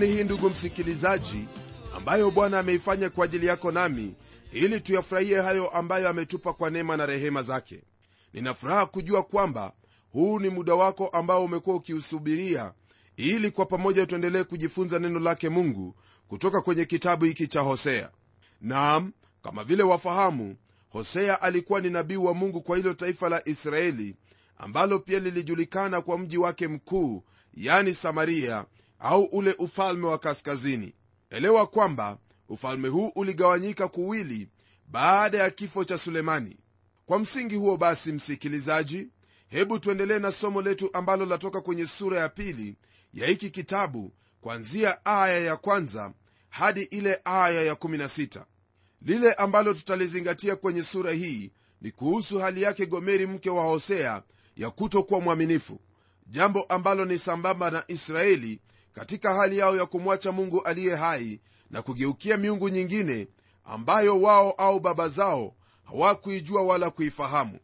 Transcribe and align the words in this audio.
siku 0.00 0.10
ni 0.12 0.16
hii 0.18 0.24
ndugu 0.24 0.50
msikilizaji 0.50 1.44
ambayo 1.96 2.30
bwana 2.30 2.58
ameifanya 2.58 3.10
kwa 3.10 3.24
ajili 3.24 3.46
yako 3.46 3.70
nami 3.72 4.14
ili 4.52 4.80
tuyafurahie 4.80 5.40
hayo 5.40 5.68
ambayo 5.68 6.08
ametupa 6.08 6.52
kwa 6.52 6.70
neema 6.70 6.96
na 6.96 7.06
rehema 7.06 7.42
zake. 7.42 7.82
Ninafuraha 8.32 8.86
kujua 8.86 9.22
kwamba 9.22 9.72
huu 10.12 10.38
ni 10.38 10.48
muda 10.50 10.74
wako 10.74 11.08
ambao 11.08 11.44
umekuwa 11.44 11.76
ukiusubiria 11.76 12.72
ili 13.16 13.50
kwa 13.50 13.66
pamoja 13.66 14.06
tuendelee 14.06 14.44
kujifunza 14.44 14.98
neno 14.98 15.20
lake 15.20 15.48
mungu 15.48 15.94
kutoka 16.28 16.60
kwenye 16.60 16.84
kitabu 16.84 17.24
hiki 17.24 17.46
cha 17.46 17.60
hosea. 17.60 18.10
Naam 18.60 19.12
kama 19.42 19.64
vile 19.64 19.82
wafahamu 19.82 20.56
hosea 20.88 21.42
alikuwa 21.42 21.80
ni 21.80 21.90
nabii 21.90 22.16
wa 22.16 22.34
mungu 22.34 22.60
kwa 22.62 22.76
hilo 22.76 22.94
taifa 22.94 23.28
la 23.28 23.48
israeli 23.48 24.16
ambalo 24.58 24.98
pia 24.98 25.18
lilijulikana 25.20 26.00
kwa 26.00 26.18
mji 26.18 26.38
wake 26.38 26.68
mkuu 26.68 27.24
yani 27.54 27.94
samaria 27.94 28.64
au 29.00 29.22
ule 29.24 29.54
ufalme 29.58 30.06
wa 30.06 30.18
kaskazini. 30.18 30.94
Elewa 31.30 31.66
kwamba 31.66 32.18
ufalme 32.48 32.88
huu 32.88 33.12
uligawanyika 33.14 33.88
kuwili 33.88 34.48
baada 34.88 35.38
ya 35.38 35.50
kifo 35.50 35.84
cha 35.84 35.98
sulemani. 35.98 36.56
Kwa 37.06 37.18
msingi 37.18 37.56
huo 37.56 37.76
basi 37.76 38.12
msikilizaji 38.12 39.08
hebu 39.48 39.78
tuendelee 39.78 40.18
na 40.18 40.32
somo 40.32 40.62
letu 40.62 40.90
ambalo 40.92 41.26
latoka 41.26 41.60
kwenye 41.60 41.86
sura 41.86 42.20
ya 42.20 42.28
pili 42.28 42.76
ya 43.14 43.26
hiki 43.26 43.50
kitabu 43.50 44.12
kwanzia 44.40 45.04
aya 45.04 45.38
ya 45.38 45.56
kwanza 45.56 46.12
hadi 46.48 46.82
ile 46.82 47.20
aya 47.24 47.62
ya 47.62 47.74
16 47.74 48.44
lile 49.02 49.32
ambalo 49.32 49.74
tutalizingatia 49.74 50.56
kwenye 50.56 50.82
sura 50.82 51.12
hii 51.12 51.52
ni 51.80 51.90
kuhusu 51.90 52.38
hali 52.38 52.62
yake 52.62 52.86
gomeri 52.86 53.26
mke 53.26 53.50
wa 53.50 53.64
hosea 53.64 54.22
ya 54.56 54.70
kutokuwa 54.70 55.20
mwaminifu 55.20 55.80
jambo 56.26 56.62
ambalo 56.62 57.04
ni 57.04 57.18
sambamba 57.18 57.70
na 57.70 57.84
israeli 57.88 58.60
katika 59.00 59.34
hali 59.34 59.58
yao 59.58 59.76
ya 59.76 59.86
kumwacha 59.86 60.32
mungu 60.32 60.62
aliye 60.62 60.96
hai 60.96 61.40
na 61.70 61.82
kugeukia 61.82 62.36
miungu 62.36 62.68
nyingine 62.68 63.28
ambayo 63.64 64.20
wao 64.22 64.50
au 64.50 64.80
baba 64.80 65.08
zao 65.08 65.54
hawakuijua 65.84 66.62
wala 66.62 66.90
kuifahamu. 66.90 67.58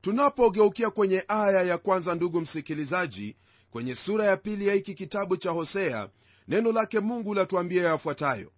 Tunapogeukia 0.00 0.90
kwenye 0.90 1.24
aya 1.28 1.62
ya 1.62 1.78
kwanza 1.78 2.14
ndugu 2.14 2.40
msikilizaji 2.40 3.36
kwenye 3.70 3.94
sura 3.94 4.24
ya 4.24 4.36
pili 4.36 4.66
ya 4.66 4.74
hiki 4.74 4.94
kitabu 4.94 5.36
cha 5.36 5.50
hosea 5.50 6.08
neno 6.48 6.72
lake 6.72 7.00
mungu 7.00 7.34
latuambia 7.34 7.82
yafuatayo. 7.88 8.52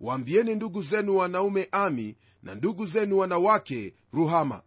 Waambieni 0.00 0.54
ndugu 0.54 0.82
zenu 0.82 1.16
wanaume 1.16 1.68
ami 1.72 2.16
na 2.42 2.54
ndugu 2.54 2.86
zenu 2.86 3.18
wanawake 3.18 3.94
ruhama. 4.12 4.62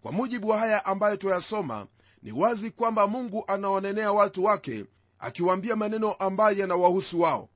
Kwa 0.00 0.12
mujibu 0.12 0.48
wa 0.48 0.58
haya 0.58 0.84
ambayo 0.84 1.16
tuyasoma 1.16 1.86
ni 2.22 2.32
wazi 2.32 2.70
kwamba 2.70 3.06
mungu 3.06 3.44
anawanenea 3.46 4.12
watu 4.12 4.44
wake 4.44 4.84
akiwaambia 5.20 5.76
maneno 5.76 6.12
ambayo 6.12 6.58
yanawahusu 6.58 7.20
wao. 7.20 7.48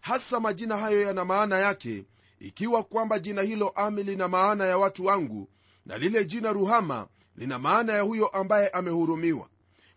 Hasa 0.00 0.40
majina 0.40 0.76
hayo 0.76 1.02
yana 1.02 1.24
maana 1.24 1.58
yake 1.58 2.04
ikiwa 2.38 2.82
kwamba 2.82 3.18
jina 3.18 3.42
hilo 3.42 3.68
ami 3.68 4.02
lina 4.02 4.28
maana 4.28 4.66
ya 4.66 4.78
watu 4.78 5.04
wangu 5.06 5.48
na 5.86 5.98
lile 5.98 6.24
jina 6.24 6.52
ruhama 6.52 7.08
lina 7.36 7.58
maana 7.58 7.92
ya 7.92 8.02
huyo 8.02 8.26
ambaye 8.28 8.68
amehurumiwa. 8.68 9.48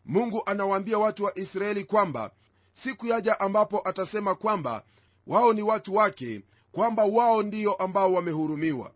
Mungu 0.06 0.44
anawaambia 0.46 0.98
watu 0.98 1.24
wa 1.24 1.38
israeli 1.40 1.84
kwamba 1.84 2.32
siku 2.74 3.08
yaja 3.08 3.40
ambapo 3.40 3.82
atasema 3.90 4.36
kwamba 4.36 4.84
wao 5.28 5.54
ni 5.54 5.62
watu 5.62 5.96
wake 5.96 6.42
kwamba 6.72 7.04
wao 7.06 7.44
ndiyo 7.44 7.74
ambao 7.74 8.14
wamehurumiwa. 8.14 8.92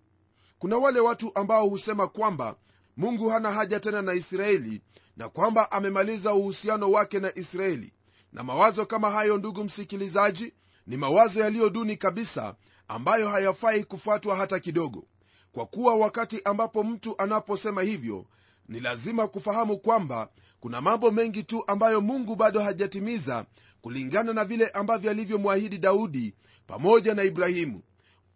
Kuna 0.60 0.78
wale 0.78 1.00
watu 1.00 1.32
ambao 1.36 1.68
husema 1.70 2.08
kwamba 2.08 2.56
mungu 2.98 3.30
hana 3.30 3.52
haja 3.52 3.80
tena 3.80 4.02
na 4.02 4.14
israeli 4.14 4.82
na 5.18 5.30
kwamba 5.30 5.72
amemaliza 5.72 6.34
uhusiano 6.34 6.92
wake 6.92 7.20
na 7.20 7.38
israeli 7.38 7.94
na 8.34 8.44
mawazo 8.44 8.86
kama 8.86 9.12
hayo 9.12 9.38
ndugu 9.38 9.64
msikilizaji 9.64 10.54
ni 10.88 10.98
mawazo 10.98 11.40
yaliyo 11.40 11.70
duni 11.70 11.98
kabisa 11.98 12.56
ambayo 12.88 13.30
hayafai 13.30 13.84
kufuatwa 13.84 14.36
hata 14.36 14.60
kidogo. 14.60 15.06
Kwa 15.52 15.66
kuwa 15.66 15.96
wakati 15.96 16.42
ambapo 16.46 16.84
mtu 16.84 17.16
anaposema 17.18 17.82
hivyo 17.82 18.26
ni 18.70 18.80
lazima 18.80 19.28
kufahamu 19.28 19.78
kwamba 19.78 20.30
kuna 20.60 20.82
mambo 20.82 21.12
mengi 21.12 21.44
tu 21.44 21.64
ambayo 21.68 22.02
mungu 22.02 22.36
bado 22.36 22.60
hajatimiza 22.62 23.46
kulingana 23.82 24.34
na 24.34 24.46
vile 24.46 24.68
ambavyo 24.68 25.12
alivyomwahidi 25.12 25.78
daudi 25.78 26.34
pamoja 26.68 27.14
na 27.14 27.24
ibrahimu. 27.24 27.82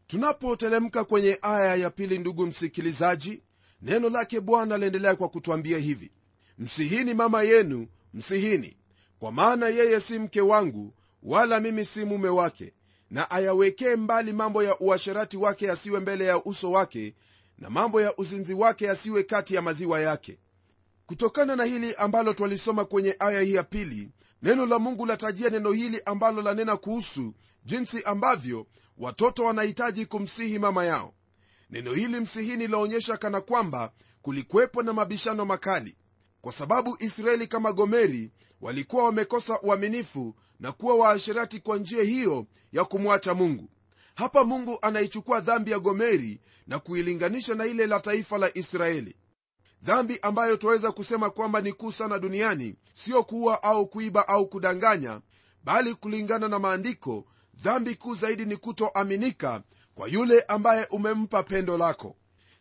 Tunapotelemka 0.07 1.03
kwenye 1.03 1.39
aya 1.41 1.75
ya 1.75 1.89
pili 1.89 2.17
ndugu 2.19 2.45
msikilizaji 2.47 3.41
neno 3.81 4.09
lake 4.09 4.39
bwana 4.39 4.77
laendelea 4.77 5.15
kwa 5.15 5.29
kutwambia 5.29 5.77
hivi. 5.77 6.11
Msihini 6.57 7.13
mama 7.13 7.43
yenu 7.43 7.87
msihini 8.13 8.76
kwa 9.19 9.31
maana 9.31 9.67
yeye 9.67 9.99
si 9.99 10.19
mke 10.19 10.41
wangu 10.41 10.93
wala 11.23 11.59
mimi 11.59 11.85
si 11.85 12.05
mume 12.05 12.29
wake 12.29 12.73
na 13.09 13.31
ayawekee 13.31 13.95
mbali 13.95 14.33
mambo 14.33 14.63
ya 14.63 14.79
uasherati 14.79 15.37
wake 15.37 15.65
yasiwe 15.65 15.99
mbele 15.99 16.25
ya 16.25 16.43
uso 16.43 16.71
wake 16.71 17.15
na 17.57 17.69
mambo 17.69 18.01
ya 18.01 18.17
uzinzi 18.17 18.53
wake 18.53 18.85
yasiwe 18.85 19.23
kati 19.23 19.55
ya 19.55 19.61
maziwa 19.61 20.01
yake. 20.01 20.39
Kutokana 21.05 21.55
na 21.55 21.63
hili 21.63 21.95
ambalo 21.95 22.33
twalisoma 22.33 22.85
kwenye 22.85 23.15
aya 23.19 23.41
hii 23.41 23.53
ya 23.53 23.63
pili 23.63 24.09
neno 24.41 24.65
la 24.65 24.79
mungu 24.79 25.05
latajia 25.05 25.49
neno 25.49 25.71
hili 25.71 26.01
ambalo 26.05 26.41
lanena 26.41 26.77
kuhusu 26.77 27.33
jinsi 27.65 28.03
ambavyo 28.03 28.67
watoto 28.97 29.43
wanahitaji 29.43 30.05
kumsihi 30.05 30.59
mama 30.59 30.85
yao. 30.85 31.13
Neno 31.69 31.93
hili 31.93 32.19
msihini 32.19 32.67
laonyesha 32.67 33.17
kana 33.17 33.41
kwamba 33.41 33.91
kulikuwepo 34.21 34.83
na 34.83 34.93
mabishano 34.93 35.45
makali 35.45 35.97
kwa 36.41 36.53
sababu 36.53 36.95
israeli 36.99 37.47
kama 37.47 37.71
gomeri 37.73 38.31
walikuwa 38.61 39.03
wamekosa 39.03 39.61
uaminifu 39.61 40.35
na 40.59 40.71
kuwa 40.71 40.95
waasherati 40.95 41.59
kwa 41.59 41.77
njia 41.77 42.03
hiyo 42.03 42.45
ya 42.71 42.85
kumwacha 42.85 43.33
mungu. 43.33 43.69
Hapa 44.15 44.43
mungu 44.43 44.77
anaichukua 44.81 45.39
dhambi 45.39 45.71
ya 45.71 45.79
gomeri 45.79 46.39
na 46.67 46.79
kuilinganisha 46.79 47.55
na 47.55 47.65
ile 47.65 47.87
la 47.87 47.99
taifa 47.99 48.37
la 48.37 48.57
israeli. 48.57 49.15
Dhambi 49.81 50.19
ambayo 50.21 50.57
twaweza 50.57 50.91
kusema 50.91 51.29
kwamba 51.29 51.61
ni 51.61 51.73
kuu 51.73 51.91
sana 51.91 52.19
duniani 52.19 52.75
sio 52.93 53.23
kuwa 53.23 53.63
au 53.63 53.87
kuiba 53.87 54.27
au 54.27 54.47
kudanganya 54.47 55.21
bali 55.63 55.95
kulingana 55.95 56.47
na 56.47 56.59
maandiko 56.59 57.25
dhambi 57.53 57.95
kuu 57.95 58.15
zaidi 58.15 58.45
ni 58.45 58.57
kutoaminika 58.57 59.61
kwa 59.95 60.07
yule 60.07 60.41
ambaye 60.41 60.85
umempa 60.91 61.43
pendo 61.43 61.77
lako. 61.77 62.15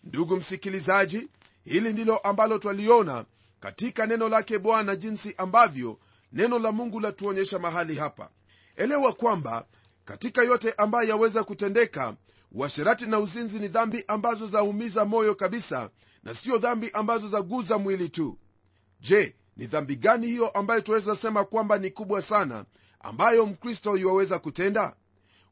Ndugu 0.04 0.36
msikilizaji 0.36 1.28
hili 1.64 1.92
ndilo 1.92 2.16
ambalo 2.18 2.58
twaliona 2.58 3.24
katika 3.60 4.06
neno 4.06 4.28
lake 4.28 4.58
bwana 4.58 4.96
jinsi 4.96 5.34
ambavyo 5.36 5.98
neno 6.32 6.58
la 6.58 6.72
mungu 6.72 7.00
latuonyesha 7.00 7.58
mahali 7.58 7.94
hapa. 7.94 8.30
Elewa 8.76 9.12
kwamba 9.12 9.66
katika 10.04 10.42
yote 10.42 10.72
ambayo 10.72 11.08
yaweza 11.08 11.44
kutendeka 11.44 12.14
uasherati 12.52 13.06
na 13.06 13.18
uzinzi 13.18 13.58
ni 13.58 13.68
dhambi 13.68 14.04
ambazo 14.08 14.46
zaumiza 14.48 15.04
moyo 15.04 15.34
kabisa 15.34 15.90
na 16.22 16.34
siyo 16.34 16.58
dhambi 16.58 16.90
ambazo 16.92 17.28
zaguza 17.28 17.78
mwili 17.78 18.08
tu. 18.08 18.38
Je 19.00 19.36
ni 19.56 19.66
dhambi 19.66 19.96
gani 19.96 20.26
hiyo 20.26 20.48
ambayo 20.48 20.80
tunaweza 20.80 21.16
sema 21.16 21.44
kwamba 21.44 21.78
ni 21.78 21.90
kubwa 21.90 22.22
sana 22.22 22.64
ambayo 23.00 23.46
mkristo 23.46 23.96
yuwaweza 23.96 24.38
kutenda? 24.38 24.96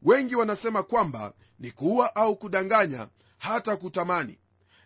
Wengi 0.02 0.36
wanasema 0.36 0.82
kwamba 0.82 1.32
ni 1.58 1.70
kuua 1.70 2.16
au 2.16 2.36
kudanganya 2.36 3.08
hata 3.38 3.76
kutamani 3.76 4.38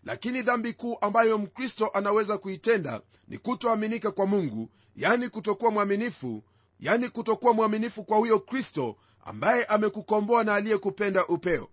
lakini 0.04 0.42
dhambi 0.42 0.72
kuu 0.72 0.96
ambayo 1.00 1.38
mkristo 1.38 1.88
anaweza 1.94 2.38
kuitenda 2.38 3.00
ni 3.28 3.38
kutoaminika 3.38 4.10
kwa 4.10 4.26
mungu 4.26 4.70
yani 4.96 5.28
kutokuwa 5.28 5.70
mwaminifu 5.70 6.42
yani 6.80 7.08
kutokuwa 7.08 7.52
mwaminifu 7.54 8.04
kwa 8.04 8.18
huyo 8.18 8.40
kristo 8.40 8.96
ambaye 9.24 9.64
amekukomboa 9.64 10.44
na 10.44 10.54
aliyekupenda 10.54 11.26
upeo. 11.26 11.68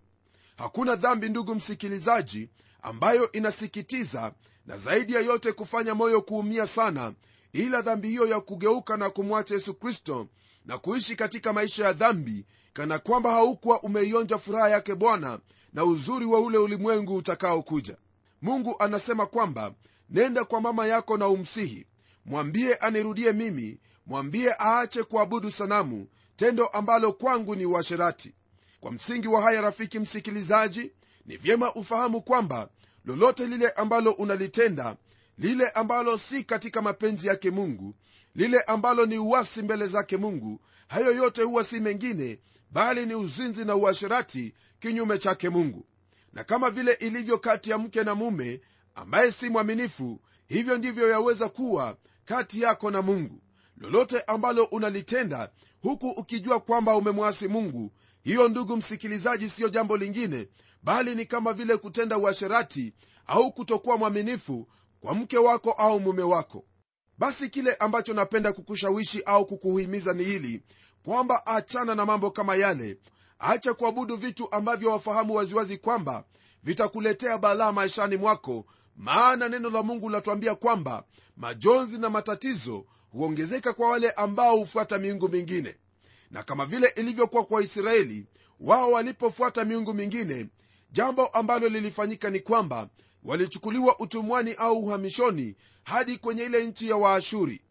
Hakuna 0.58 0.96
dhambi 0.96 1.30
ndugu 1.30 1.56
msikilizaji 1.56 2.50
ambayo 2.82 3.32
inasikitiza 3.32 4.34
na 4.66 4.78
zaidi 4.78 5.14
ya 5.14 5.22
yote 5.22 5.52
kufanya 5.52 5.96
moyo 5.96 6.22
kuumia 6.22 6.68
sana 6.68 7.14
ila 7.54 7.82
dhambi 7.82 8.08
hiyo 8.08 8.28
ya 8.28 8.40
kugeuka 8.42 8.98
na 8.98 9.10
kumwacha 9.10 9.54
yesu 9.56 9.74
kristo 9.74 10.28
na 10.66 10.78
kuishi 10.78 11.16
katika 11.16 11.54
maisha 11.54 11.86
ya 11.86 11.94
dhambi 11.94 12.46
kana 12.74 13.00
kwamba 13.00 13.32
haukuwa 13.32 13.82
umeionja 13.84 14.38
furaha 14.38 14.70
yake 14.70 14.96
bwana 14.96 15.40
na 15.74 15.84
uzuri 15.86 16.26
wa 16.26 16.40
ule 16.40 16.58
ulimwengu 16.58 17.16
utakaokuja 17.16 17.98
mungu 18.46 18.76
anasema 18.80 19.26
kwamba 19.26 19.74
nenda 20.10 20.46
kwa 20.46 20.62
mama 20.62 20.88
yako 20.88 21.18
na 21.18 21.28
umsihi. 21.28 21.86
Mwambie 22.26 22.76
anirudie 22.76 23.32
mimi 23.32 23.80
mwambie 24.06 24.54
aache 24.60 25.04
kuabudu 25.04 25.52
sanamu 25.52 26.08
tendo 26.36 26.68
ambalo 26.68 27.14
kwangu 27.14 27.56
ni 27.56 27.66
uasherati. 27.66 28.34
Kwa 28.80 28.92
msingi 28.92 29.28
wa 29.28 29.42
haya 29.42 29.62
rafiki 29.62 30.00
msikilizaji 30.00 30.92
ni 31.26 31.38
vyema 31.38 31.74
ufahamu 31.74 32.22
kwamba 32.22 32.70
lolote 33.06 33.48
lile 33.48 33.70
ambalo 33.70 34.12
unalitenda 34.12 34.96
lile 35.38 35.70
ambalo 35.70 36.18
si 36.18 36.44
katika 36.44 36.82
mapenzi 36.82 37.28
yake 37.28 37.52
mungu 37.52 37.96
lile 38.36 38.60
ambalo 38.62 39.06
ni 39.06 39.18
uwasi 39.18 39.62
mbele 39.62 39.88
zake 39.88 40.18
mungu 40.18 40.62
hayo 40.88 41.12
yote 41.12 41.42
huwa 41.44 41.64
si 41.64 41.80
mengine 41.80 42.40
bali 42.72 43.06
ni 43.06 43.16
uzinzi 43.16 43.66
na 43.66 43.76
uasherati 43.76 44.54
kinyume 44.80 45.18
chake 45.18 45.50
mungu 45.50 45.86
na 46.36 46.44
kama 46.44 46.70
vile 46.70 46.94
ilivyo 46.94 47.38
kati 47.38 47.70
ya 47.70 47.78
mke 47.78 48.04
na 48.04 48.16
mume 48.16 48.62
ambaye 48.96 49.32
si 49.32 49.50
mwaminifu 49.50 50.22
hivyo 50.48 50.78
ndivyo 50.78 51.10
yaweza 51.10 51.50
kuwa 51.50 51.98
kati 52.26 52.62
yako 52.62 52.92
na 52.92 53.02
mungu. 53.02 53.42
Lolote 53.78 54.22
ambalo 54.22 54.64
unalitenda 54.64 55.50
huku 55.82 56.10
ukijua 56.10 56.60
kwamba 56.60 56.96
umemwasi 56.96 57.48
mungu 57.48 57.92
hiyo 58.24 58.48
ndugu 58.50 58.78
msikilizaji 58.78 59.50
siyo 59.50 59.70
jambo 59.70 59.98
lingine 59.98 60.48
bali 60.84 61.16
ni 61.16 61.26
kama 61.26 61.54
vile 61.54 61.78
kutenda 61.78 62.18
uasherati 62.18 62.94
au 63.28 63.52
kutokuwa 63.52 63.98
mwaminifu 63.98 64.68
kwa 65.00 65.16
mke 65.16 65.38
wako 65.38 65.72
au 65.72 66.00
mume 66.00 66.24
wako. 66.24 66.66
Basi 67.18 67.50
kile 67.50 67.76
ambacho 67.76 68.14
napenda 68.14 68.54
kukushawishi 68.54 69.22
au 69.26 69.46
kukuhimiza 69.46 70.14
ni 70.14 70.24
hili 70.24 70.62
kwamba 71.04 71.46
achana 71.46 71.96
na 71.96 72.06
mambo 72.06 72.32
kama 72.32 72.56
yale 72.56 72.98
acha 73.40 73.74
kuabudu 73.74 74.16
vitu 74.16 74.52
ambavyo 74.52 74.92
wafahamu 74.92 75.36
waziwazi 75.36 75.78
kwamba 75.78 76.24
vitakuletea 76.64 77.38
balaa 77.38 77.72
maishani 77.72 78.18
mwako 78.18 78.66
maana 78.98 79.50
neno 79.50 79.70
la 79.70 79.84
mungu 79.84 80.10
linatuambia 80.10 80.56
kwamba 80.56 81.04
majonzi 81.38 81.98
na 81.98 82.10
matatizo 82.10 82.86
huongezeka 83.12 83.74
kwa 83.74 83.90
wale 83.90 84.12
ambao 84.12 84.58
hufuata 84.58 84.98
miungu 84.98 85.30
mingine. 85.30 85.76
Na 86.32 86.44
kama 86.44 86.66
vile 86.66 86.88
ilivyokuwa 86.96 87.46
kwa 87.46 87.62
israeli 87.64 88.26
wao 88.60 88.92
walipofuata 88.92 89.66
miungu 89.66 89.94
mingine 89.94 90.48
jambo 90.92 91.28
ambalo 91.28 91.70
lilifanyika 91.70 92.30
ni 92.30 92.40
kwamba 92.40 92.90
walichukuliwa 93.24 94.00
utumwani 94.00 94.54
au 94.54 94.78
uhamishoni 94.80 95.56
hadi 95.84 96.18
kwenye 96.18 96.44
ile 96.44 96.68
nchi 96.68 96.90
ya 96.90 96.96
waashuri. 96.98 97.62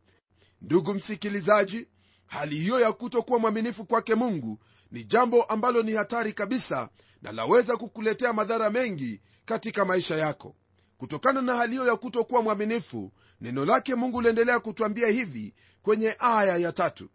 Ndugu 0.63 0.95
msikilizaji 0.95 1.87
hali 2.27 2.57
hiyo 2.57 2.81
ya 2.81 2.93
kutokuwa 2.93 3.39
mwaminifu 3.39 3.85
kwake 3.85 4.15
mungu 4.15 4.59
ni 4.95 5.05
jambo 5.05 5.43
ambalo 5.43 5.83
ni 5.83 5.93
hatari 5.93 6.33
kabisa 6.33 6.89
na 7.23 7.33
laweza 7.33 7.77
kukuletea 7.77 8.33
madhara 8.33 8.71
mengi 8.71 9.21
katika 9.45 9.85
maisha 9.85 10.17
yako. 10.17 10.55
Kutokana 10.99 11.43
na 11.43 11.57
hali 11.57 11.73
hiyo 11.73 11.87
ya 11.87 11.97
kutokuwa 11.97 12.43
mwaminifu 12.43 13.13
neno 13.41 13.65
lake 13.65 13.95
mungu 13.95 14.21
liendelea 14.21 14.61
kutwambia 14.61 15.09
hivi 15.09 15.55
kwenye 15.83 16.17
aya 16.19 16.57
ya 16.57 16.73
tatu. 16.73 17.09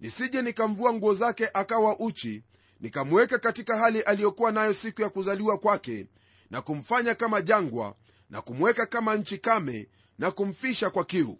Nisije 0.00 0.42
nikamvua 0.42 0.92
nguo 0.94 1.14
zake 1.14 1.48
akawa 1.54 1.98
uchi 1.98 2.42
nikamweka 2.80 3.38
katika 3.38 3.78
hali 3.78 4.00
aliyokuwa 4.00 4.52
nayo 4.52 4.74
siku 4.74 5.02
ya 5.02 5.08
kuzaliwa 5.08 5.58
kwake 5.58 6.06
na 6.50 6.62
kumfanya 6.62 7.14
kama 7.14 7.42
jangwa 7.42 7.94
na 8.30 8.42
kumweka 8.42 8.86
kama 8.86 9.16
nchi 9.16 9.38
kame 9.38 9.88
na 10.18 10.30
kumfisha 10.30 10.90
kwa 10.90 11.04
kiu. 11.04 11.38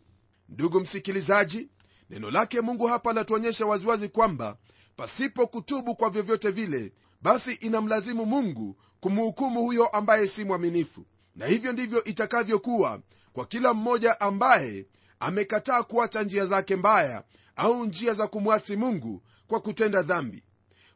Ndugu 0.48 0.80
msikilizaji 0.80 1.68
neno 2.10 2.30
lake 2.30 2.60
mungu 2.60 2.86
hapa 2.86 3.12
latuonyesha 3.12 3.66
waziwazi 3.66 4.08
kwamba 4.08 4.56
pasipo 4.96 5.46
kutubu 5.46 5.94
kwa 5.96 6.10
vyovyote 6.10 6.50
vile 6.50 6.92
basi 7.22 7.52
inamlazimu 7.52 8.26
mungu 8.26 8.76
kumhukumu 9.00 9.60
huyo 9.62 9.86
ambaye 9.86 10.26
si 10.26 10.44
mwaminifu. 10.44 11.06
Na 11.36 11.46
hivyo 11.46 11.72
ndivyo 11.72 12.04
itakavyokuwa 12.04 13.00
kwa 13.32 13.46
kila 13.46 13.74
mmoja 13.74 14.20
ambaye 14.20 14.86
amekataa 15.20 15.82
kuacha 15.82 16.22
njia 16.22 16.46
zake 16.46 16.76
mbaya 16.76 17.24
au 17.56 17.84
njia 17.84 18.14
za 18.14 18.26
kumwasi 18.26 18.76
mungu 18.76 19.22
kwa 19.46 19.60
kutenda 19.60 20.02
dhambi. 20.02 20.42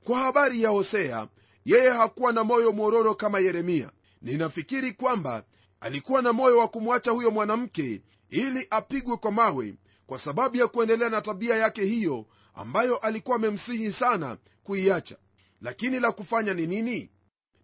Kwa 0.04 0.18
habari 0.18 0.62
ya 0.62 0.68
hosea 0.70 1.28
yeye 1.64 1.90
hakuwa 1.90 2.32
na 2.32 2.44
moyo 2.44 2.72
mwororo 2.72 3.14
kama 3.14 3.38
yeremia. 3.38 3.90
Ninafikiri 4.22 4.92
kwamba 4.92 5.44
alikuwa 5.80 6.22
na 6.22 6.32
moyo 6.32 6.58
wa 6.58 6.68
kumwacha 6.68 7.10
huyo 7.10 7.30
mwanamke 7.30 8.02
ili 8.30 8.66
apigwe 8.70 9.16
kwa 9.16 9.32
mawe 9.32 9.74
kwa 10.06 10.18
sababu 10.18 10.56
ya 10.56 10.68
kuendelea 10.68 11.08
na 11.08 11.20
tabia 11.22 11.56
yake 11.56 11.84
hiyo 11.84 12.26
ambayo 12.54 12.96
alikuwa 12.96 13.36
amemsihi 13.36 13.92
sana 13.92 14.36
kuiacha. 14.64 15.16
Lakini 15.62 16.00
la 16.00 16.12
kufanya 16.12 16.54
ni 16.54 16.66
nini? 16.66 17.10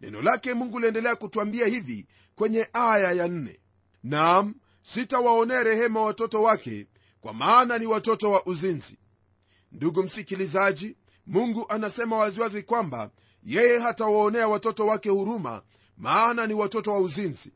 Neno 0.00 0.22
lake 0.22 0.54
mungu 0.54 0.81
liendelea 0.81 1.16
kutwambia 1.16 1.66
hivi 1.66 2.06
kwenye 2.34 2.69
aya 2.72 3.12
ya 3.12 3.28
nne. 3.28 3.60
Nam 4.02 4.54
sitawaonea 4.82 5.62
rehema 5.62 6.00
watoto 6.02 6.42
wake 6.42 6.86
kwa 7.20 7.34
maana 7.34 7.78
ni 7.78 7.86
watoto 7.86 8.31
wa 8.31 8.46
uzinzi. 8.46 8.98
Ndugu 9.72 10.02
msikilizaji 10.02 10.96
mungu 11.26 11.66
anasema 11.69 12.16
waziwazi 12.16 12.62
kwamba 12.62 13.10
yeye 13.42 13.78
hatawaonea 13.78 14.48
watoto 14.48 14.86
wake 14.86 15.08
huruma 15.08 15.62
maana 15.96 16.46
ni 16.46 16.54
watoto 16.54 16.92
wa 16.92 16.98
uzinzi. 16.98 17.52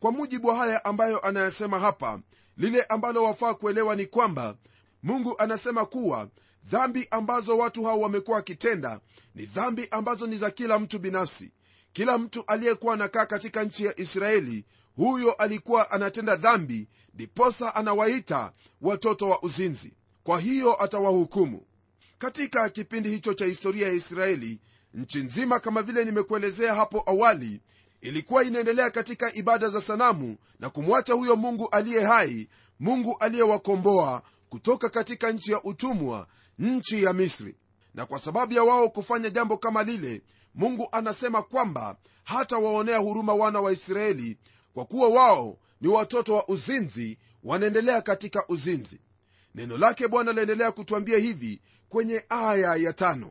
Kwa 0.00 0.12
mujibu 0.12 0.48
wa 0.48 0.56
haya 0.56 0.84
ambayo 0.84 1.20
anayasema 1.20 1.78
hapa 1.78 2.20
lile 2.56 2.82
ambalo 2.82 3.22
wafaa 3.24 3.54
kuelewa 3.54 3.96
ni 3.96 4.06
kwamba 4.06 4.56
mungu 5.02 5.34
anasema 5.38 5.86
kuwa 5.86 6.28
dhambi 6.64 7.08
ambazo 7.10 7.58
watu 7.58 7.84
hao 7.84 8.00
wamekuwa 8.00 8.36
wakitenda 8.36 9.00
ni 9.34 9.46
dhambi 9.46 9.88
ambazo 9.90 10.26
ni 10.26 10.36
za 10.36 10.50
kila 10.50 10.78
mtu 10.78 10.98
binafsi. 10.98 11.52
Kila 11.92 12.18
mtu 12.18 12.44
aliyekuwa 12.46 12.94
anakaa 12.94 13.26
katika 13.26 13.64
nchi 13.64 13.84
ya 13.84 14.00
israeli 14.00 14.64
huyo 14.96 15.32
alikuwa 15.32 15.90
anatenda 15.90 16.36
dhambi 16.36 16.88
ndiposa 17.14 17.74
anawaita 17.74 18.52
watoto 18.80 19.28
wa 19.28 19.42
uzinzi. 19.42 19.92
Kwa 20.22 20.40
hiyo 20.40 20.82
atawahukumu. 20.82 21.62
Katika 22.18 22.68
kipindi 22.68 23.08
hicho 23.10 23.34
cha 23.34 23.44
historia 23.44 23.86
ya 23.88 23.92
israeli 23.94 24.60
nchi 24.94 25.18
nzima 25.18 25.60
kama 25.60 25.82
vile 25.82 26.04
nimekuelezea 26.04 26.74
hapo 26.74 27.02
awali 27.06 27.60
ilikuwa 28.00 28.44
inaendelea 28.44 28.90
katika 28.90 29.34
ibada 29.34 29.68
za 29.68 29.80
sanamu 29.80 30.36
na 30.60 30.70
kumwacha 30.70 31.12
huyo 31.14 31.36
mungu 31.36 31.68
aliye 31.68 32.04
hai 32.04 32.48
mungu 32.80 33.16
aliyewakomboa 33.20 34.22
kutoka 34.48 34.88
katika 34.88 35.32
nchi 35.32 35.52
ya 35.52 35.62
utumwa 35.62 36.26
nchi 36.58 37.02
ya 37.02 37.12
misri. 37.12 37.56
Na 37.94 38.06
kwa 38.06 38.18
sababu 38.18 38.52
ya 38.54 38.62
wao 38.64 38.88
kufanya 38.88 39.30
jambo 39.30 39.56
kama 39.56 39.82
lile 39.82 40.22
mungu 40.54 40.88
anasema 40.92 41.42
kwamba 41.42 41.96
hata 42.24 42.58
waonea 42.58 42.98
huruma 42.98 43.34
wana 43.34 43.60
wa 43.60 43.72
israeli 43.72 44.38
kwa 44.74 44.84
kuwa 44.84 45.08
wao 45.08 45.58
ni 45.80 45.88
watoto 45.88 46.34
wa 46.34 46.48
uzinzi 46.48 47.18
wanaendelea 47.44 48.02
katika 48.02 48.44
uzinzi. 48.48 49.00
Neno 49.54 49.78
lake 49.78 50.08
bwana 50.08 50.32
laendelea 50.32 50.72
kutwambia 50.72 51.18
hivi 51.18 51.60
kwenye 51.88 52.24
aya 52.28 52.76
ya 52.76 52.92
tano. 52.92 53.30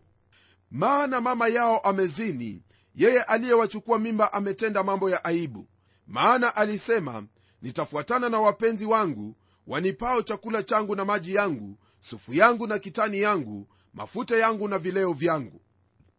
Maana 0.72 1.22
mama 1.22 1.48
yao 1.48 1.80
amezini 1.80 2.62
yeye 2.96 3.24
aliyewachukua 3.24 4.00
mimba 4.00 4.34
ametenda 4.34 4.84
mambo 4.84 5.10
ya 5.10 5.24
aibu. 5.25 5.68
Maana 6.08 6.56
alisema 6.56 7.24
nitafuatana 7.62 8.30
na 8.30 8.40
wapenzi 8.40 8.86
wangu 8.86 9.36
wanipao 9.68 10.22
chakula 10.22 10.63
changu 10.63 10.96
na 10.96 11.06
maji 11.06 11.36
yangu 11.36 11.78
sufu 12.01 12.34
yangu 12.34 12.67
na 12.67 12.79
kitani 12.79 13.22
yangu 13.22 13.67
mafuta 13.93 14.38
yangu 14.38 14.67
na 14.67 14.77
vileo 14.79 15.13
vyangu. 15.13 15.62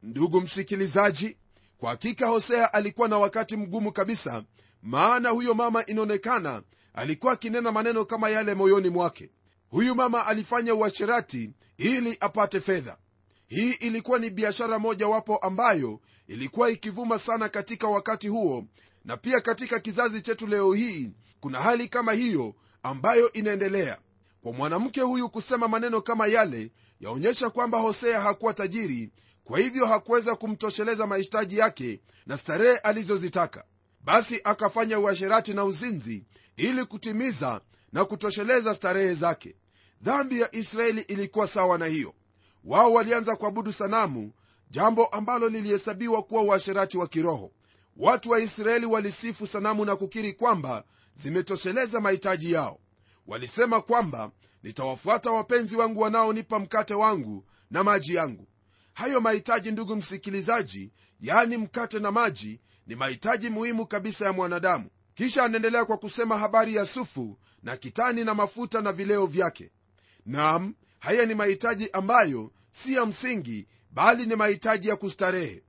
Ndugu 0.03 0.41
msikilizaji 0.41 1.37
kwa 1.79 1.91
hakika 1.91 2.27
hosea 2.27 2.75
alikuwa 2.75 3.09
na 3.09 3.19
wakati 3.19 3.57
mgumu 3.57 3.93
kabisa 3.93 4.45
maana 4.83 5.29
huyo 5.29 5.55
mama 5.55 5.87
inaonekana 5.87 6.63
alikuwa 6.95 7.33
akinena 7.33 7.73
maneno 7.73 8.05
kama 8.05 8.31
yale 8.31 8.55
moyoni 8.55 8.89
mwake. 8.89 9.31
Huyu 9.71 9.95
mama 9.95 10.27
alifanya 10.27 10.75
uasherati 10.75 11.51
ili 11.79 12.17
apate 12.21 12.61
fedha. 12.61 12.97
Hii 13.47 13.71
ilikuwa 13.73 14.19
ni 14.19 14.31
biashara 14.31 14.79
mojawapo 14.79 15.37
ambayo 15.37 16.01
ilikuwa 16.29 16.71
ikivuma 16.71 17.19
sana 17.19 17.49
katika 17.49 17.89
wakati 17.89 18.29
huo 18.29 18.65
na 19.05 19.17
pia 19.17 19.41
katika 19.41 19.79
kizazi 19.81 20.23
chetu 20.23 20.47
leo 20.47 20.73
hii 20.73 21.11
kuna 21.41 21.61
hali 21.61 21.89
kama 21.89 22.13
hiyo 22.13 22.55
ambayo 22.83 23.33
inaendelea 23.33 23.99
kwa 24.43 24.53
mwanamke 24.53 25.01
huyu 25.01 25.29
kusema 25.29 25.69
maneno 25.69 26.01
kama 26.01 26.27
yale 26.27 26.71
yaonyesha 27.01 27.51
kwamba 27.51 27.79
hosea 27.79 28.21
hakuwa 28.21 28.55
tajiri 28.55 29.11
kwa 29.45 29.59
hivyo 29.59 29.87
hakuweza 29.87 30.37
kumtosheleza 30.37 31.07
mahitaji 31.07 31.59
yake 31.59 32.01
na 32.27 32.37
starehe 32.37 32.77
alizozitaka. 32.79 33.65
Basi 34.01 34.41
akafanya 34.45 34.99
uasherati 34.99 35.55
na 35.55 35.65
uzinzi 35.65 36.25
ili 36.57 36.85
kutimiza 36.85 37.61
na 37.93 38.05
kutosheleza 38.05 38.75
starehe 38.75 39.15
zake. 39.15 39.57
Dhambi 40.03 40.41
ya 40.41 40.55
israeli 40.55 41.01
ilikuwa 41.01 41.47
sawa 41.49 41.79
na 41.79 41.87
hiyo. 41.87 42.15
Wao 42.65 42.93
walianza 42.93 43.37
kuabudu 43.37 43.73
sanamu 43.73 44.33
jambo 44.71 45.07
ambalo 45.07 45.49
lilihesabiwa 45.49 46.23
kuwa 46.23 46.43
uasherati 46.43 46.99
wa 46.99 47.07
kiroho. 47.09 47.53
Watu 47.97 48.31
wa 48.31 48.41
israeli 48.41 48.87
walisifu 48.87 49.47
sanamu 49.47 49.85
na 49.85 49.97
kukiri 49.97 50.33
kwamba 50.33 50.85
zimetosheleza 51.15 52.01
mahitaji 52.01 52.53
yao 52.53 52.79
walisema 53.27 53.81
kwamba 53.81 54.31
nitawafuata 54.63 55.31
wapenzi 55.31 55.77
wangu 55.77 56.01
wanaonipa 56.01 56.59
mkate 56.59 56.95
wangu 56.95 57.45
na 57.71 57.85
maji 57.85 58.15
yangu. 58.15 58.49
Hayo 58.93 59.21
mahitaji 59.21 59.71
ndugu 59.71 59.97
msikilizaji 59.97 60.93
yaani 61.21 61.57
mkate 61.57 61.99
na 61.99 62.11
maji 62.11 62.61
ni 62.87 62.95
mahitaji 62.95 63.51
muhimu 63.51 63.87
kabisa 63.87 64.25
ya 64.25 64.33
mwanadamu. 64.33 64.87
Kisha 65.15 65.45
anaendelea 65.45 65.85
kwa 65.85 65.99
kusema 65.99 66.39
habari 66.39 66.75
ya 66.75 66.87
sufu 66.87 67.39
na 67.63 67.77
kitani 67.77 68.25
na 68.25 68.35
mafuta 68.35 68.81
na 68.81 68.93
vileo 68.93 69.27
vyake. 69.27 69.71
Nam 70.27 70.75
haya 70.99 71.27
ni 71.27 71.35
mahitaji 71.35 71.91
ambayo 71.93 72.53
si 72.71 72.95
ya 72.95 73.07
msingi 73.07 73.67
bali 73.91 74.27
ni 74.27 74.37
mahitaji 74.37 74.89
ya 74.89 74.97
kustarehe. 74.97 75.63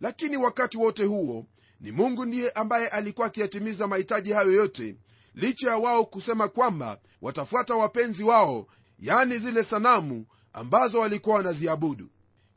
Lakini 0.00 0.36
wakati 0.36 0.78
wote 0.78 1.04
huo 1.04 1.46
ni 1.80 1.92
mungu 1.92 2.24
ndiye 2.24 2.50
ambaye 2.50 2.88
alikuwa 2.88 3.26
akiyatimiza 3.26 3.86
mahitaji 3.86 4.32
hayo 4.32 4.52
yote 4.52 4.96
licha 5.34 5.70
ya 5.70 5.76
wao 5.76 6.04
kusema 6.04 6.48
kwamba 6.48 6.98
watafuata 7.22 7.74
wapenzi 7.74 8.24
wao 8.24 8.66
yani 8.98 9.38
zile 9.38 9.64
sanamu 9.64 10.26
ambazo 10.52 11.00
walikuwa 11.00 11.36
wanaziabudu. 11.36 12.08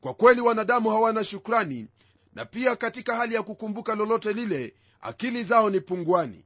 Kwa 0.01 0.13
kweli 0.13 0.41
wanadamu 0.41 0.89
hawana 0.89 1.23
shukrani 1.23 1.87
na 2.33 2.45
pia 2.45 2.75
katika 2.75 3.15
hali 3.15 3.35
ya 3.35 3.43
kukumbuka 3.43 3.95
lolote 3.95 4.33
lile 4.33 4.73
akili 5.01 5.43
zao 5.43 5.69
ni 5.69 5.79
pungwani 5.79 6.45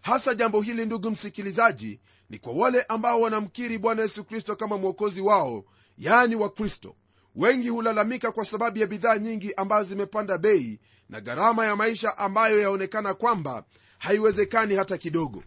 hasa 0.00 0.34
jambo 0.34 0.60
hili 0.60 0.86
ndugu 0.86 1.10
msikilizaji 1.10 2.00
ni 2.30 2.38
kwa 2.38 2.52
wale 2.52 2.82
ambao 2.82 3.20
wanamkiri 3.20 3.78
bwana 3.78 4.02
yesu 4.02 4.24
kristo 4.24 4.56
kama 4.56 4.78
mwokozi 4.78 5.20
wao 5.20 5.64
yaani 5.98 6.34
wakristo 6.34 6.96
wengi 7.36 7.68
hulalamika 7.68 8.32
kwa 8.32 8.44
sababu 8.44 8.78
ya 8.78 8.86
bidhaa 8.86 9.18
nyingi 9.18 9.54
ambazo 9.54 9.88
zimepanda 9.88 10.38
bei 10.38 10.80
na 11.08 11.20
gharama 11.20 11.66
ya 11.66 11.76
maisha 11.76 12.18
ambayo 12.18 12.60
yaonekana 12.60 13.14
kwamba 13.14 13.64
haiwezekani 13.98 14.74
hata 14.74 14.98
kidogo 14.98 15.42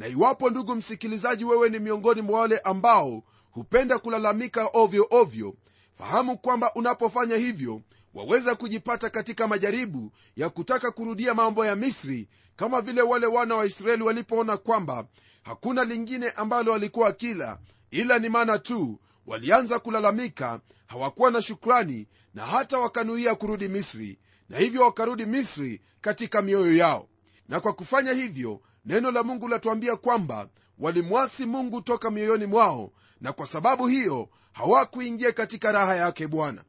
na 0.00 0.06
iwapo 0.06 0.50
ndugu 0.50 0.74
msikilizaji 0.74 1.44
wewe 1.44 1.68
ni 1.68 1.78
miongoni 1.78 2.22
mwa 2.22 2.40
wale 2.40 2.58
ambao 2.58 3.22
hupenda 3.50 3.98
kulalamika 3.98 4.68
ovyo 4.72 5.06
ovyo 5.10 5.54
fahamu 5.94 6.38
kwamba 6.38 6.74
unapofanya 6.74 7.36
hivyo 7.36 7.82
waweza 8.14 8.54
kujipata 8.54 9.10
katika 9.10 9.48
majaribu 9.48 10.12
ya 10.36 10.50
kutaka 10.50 10.90
kurudia 10.90 11.34
mambo 11.34 11.66
ya 11.66 11.76
misri 11.76 12.28
kama 12.56 12.80
vile 12.80 13.02
wale 13.02 13.26
wana 13.26 13.54
wa 13.54 13.66
israeli 13.66 14.02
walipoona 14.02 14.56
kwamba 14.56 15.06
hakuna 15.42 15.84
lingine 15.84 16.30
ambalo 16.30 16.72
walikuwa 16.72 17.12
kila 17.12 17.58
ila 17.90 18.18
ni 18.18 18.28
mana 18.28 18.58
tu 18.58 19.00
walianza 19.26 19.78
kulalamika 19.78 20.60
hawakuwa 20.86 21.30
na 21.30 21.42
shukrani 21.42 22.06
na 22.34 22.46
hata 22.46 22.78
wakanuia 22.78 23.34
kurudi 23.34 23.68
misri 23.68 24.18
na 24.48 24.58
hivyo 24.58 24.82
wakarudi 24.82 25.26
misri 25.26 25.80
katika 26.00 26.42
mioyo 26.42 26.76
yao. 26.76 27.08
Na 27.48 27.60
kwa 27.60 27.72
kufanya 27.72 28.12
hivyo 28.12 28.60
neno 28.84 29.10
la 29.10 29.22
mungu 29.22 29.48
latuambia 29.48 29.96
kwamba 29.96 30.48
walimwasi 30.78 31.46
mungu 31.46 31.80
toka 31.82 32.10
mioyoni 32.10 32.46
mwao 32.46 32.92
na 33.20 33.32
kwa 33.32 33.46
sababu 33.46 33.86
hiyo 33.86 34.28
hawakuingia 34.52 35.32
katika 35.32 35.72
raha 35.72 35.96
yake 35.96 36.26
bwana. 36.26 36.64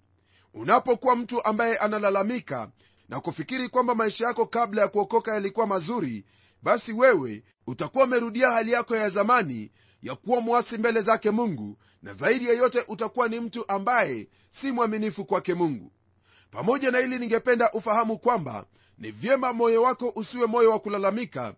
Unapokuwa 0.53 1.15
mtu 1.15 1.45
ambaye 1.45 1.77
analalamika 1.77 2.69
na 3.09 3.19
kufikiri 3.19 3.69
kwamba 3.69 3.95
maisha 3.95 4.25
yako 4.27 4.45
kabla 4.45 4.81
ya 4.81 4.87
kuokoka 4.87 5.33
yalikuwa 5.33 5.67
mazuri 5.67 6.25
basi 6.63 6.93
wewe 6.93 7.43
utakuwa 7.67 8.03
umerudia 8.05 8.51
hali 8.51 8.71
yako 8.71 8.95
ya 8.95 9.09
zamani 9.09 9.71
ya 10.01 10.15
kuwa 10.15 10.41
mwasi 10.41 10.77
mbele 10.77 11.01
zake 11.01 11.31
mungu 11.31 11.77
na 12.01 12.13
zaidi 12.13 12.47
ya 12.47 12.53
yote 12.53 12.85
utakuwa 12.87 13.27
ni 13.27 13.39
mtu 13.39 13.69
ambaye 13.69 14.27
si 14.51 14.71
mwaminifu 14.71 15.25
kwake 15.25 15.53
mungu. 15.53 15.91
Pamoja 16.51 16.91
na 16.91 16.97
hili 16.97 17.19
ningependa 17.19 17.71
ufahamu 17.71 18.17
kwamba 18.17 18.65
ni 18.97 19.11
vyema 19.11 19.53
moyo 19.53 19.81
wako 19.81 20.11
usiwe 20.15 20.45
moyo 20.45 20.71
wa 20.71 20.79
kulalamika 20.79 21.55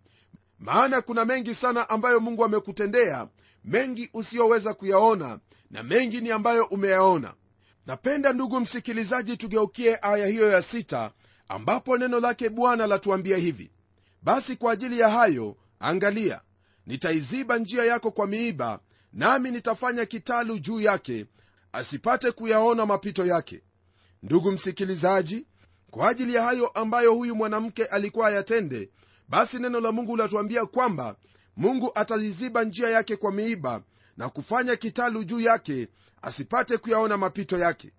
maana 0.60 1.02
kuna 1.02 1.26
mengi 1.26 1.56
sana 1.56 1.90
ambayo 1.90 2.20
mungu 2.20 2.46
amekutendea 2.46 3.28
mengi 3.66 4.10
usiyoweza 4.14 4.74
kuyaona 4.74 5.40
na 5.72 5.84
mengi 5.84 6.22
ni 6.22 6.32
ambayo 6.32 6.66
umeyaona. 6.66 7.34
Napenda 7.86 8.34
ndugu 8.34 8.60
msikilizaji 8.60 9.38
tugeukie 9.38 10.00
aya 10.02 10.28
hiyo 10.28 10.50
ya 10.52 10.62
sita 10.62 11.12
ambapo 11.48 11.98
neno 11.98 12.20
lake 12.20 12.50
bwana 12.50 12.88
latuambia 12.88 13.38
hivi. 13.38 13.72
Basi 14.22 14.56
kwa 14.56 14.72
ajili 14.74 15.00
ya 15.00 15.10
hayo 15.10 15.56
angalia 15.80 16.42
nitaiziba 16.86 17.58
njia 17.58 17.86
yako 17.86 18.12
kwa 18.12 18.28
miiba 18.28 18.80
nami 19.14 19.52
nitafanya 19.52 20.06
kitalu 20.06 20.60
juu 20.60 20.82
yake 20.82 21.26
asipate 21.74 22.32
kuyaona 22.32 22.86
mapito 22.86 23.26
yake. 23.26 23.62
Ndugu 24.24 24.52
msikilizaji 24.52 25.46
kwa 25.92 26.10
ajili 26.10 26.34
ya 26.34 26.44
hayo 26.44 26.68
ambayo 26.68 27.14
huyu 27.14 27.36
mwanamke 27.36 27.86
alikuwa 27.86 28.28
ayatende 28.28 28.90
basi 29.34 29.60
neno 29.60 29.80
la 29.80 29.92
mungu 29.92 30.18
latuambia 30.18 30.66
kwamba 30.66 31.16
mungu 31.58 31.92
ataiziba 31.96 32.64
njia 32.64 32.90
yake 32.90 33.16
kwa 33.16 33.32
miiba 33.32 33.82
na 34.18 34.30
kufanya 34.30 34.76
kitalu 34.76 35.24
juu 35.24 35.40
yake 35.40 35.88
asipate 36.22 36.78
kuyaona 36.78 37.18
mapito 37.18 37.58
yake. 37.58 37.92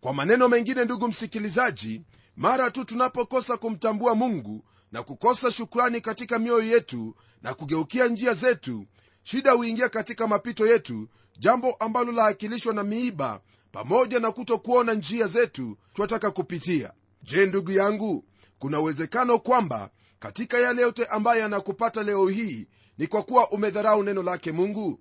Kwa 0.00 0.14
maneno 0.14 0.48
mengine 0.48 0.84
ndugu 0.84 1.08
msikilizaji 1.08 2.02
mara 2.36 2.70
tu 2.70 2.84
tunapokosa 2.84 3.56
kumtambua 3.56 4.14
mungu 4.14 4.64
na 4.92 5.02
kukosa 5.02 5.50
shukrani 5.52 6.00
katika 6.00 6.38
mioyo 6.38 6.66
yetu 6.66 7.14
na 7.42 7.54
kugeukia 7.54 8.06
njia 8.08 8.34
zetu 8.34 8.86
shida 9.22 9.52
huingia 9.52 9.88
katika 9.88 10.26
mapito 10.26 10.66
yetu 10.66 11.08
jambo 11.38 11.70
ambalo 11.72 12.12
laakilishwa 12.12 12.74
na 12.74 12.84
miiba 12.84 13.40
pamoja 13.72 14.20
na 14.20 14.32
kutokuona 14.32 14.94
njia 14.94 15.26
zetu 15.26 15.78
twataka 15.94 16.30
kupitia. 16.30 16.92
Je 17.22 17.46
ndugu 17.46 17.70
yangu 17.72 18.24
kuna 18.58 18.80
uwezekano 18.80 19.38
kwamba 19.38 19.90
katika 20.18 20.58
yale 20.58 20.82
yote 20.82 21.04
ambayo 21.04 21.40
yanakupata 21.40 22.02
leo 22.02 22.28
hii 22.28 22.66
ni 22.98 23.06
kwa 23.06 23.22
kuwa 23.22 23.50
umedharau 23.50 24.02
neno 24.02 24.22
lake 24.22 24.52
mungu? 24.52 25.00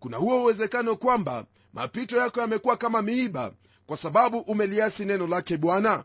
Kuna 0.00 0.16
huo 0.16 0.42
uwezekano 0.42 0.96
kwamba 0.96 1.44
mapito 1.72 2.16
yako 2.16 2.40
yamekuwa 2.40 2.76
kama 2.76 3.02
miiba 3.02 3.52
kwa 3.86 3.96
sababu 3.96 4.38
umeliasi 4.38 5.04
neno 5.04 5.26
lake 5.26 5.56
bwana? 5.56 6.04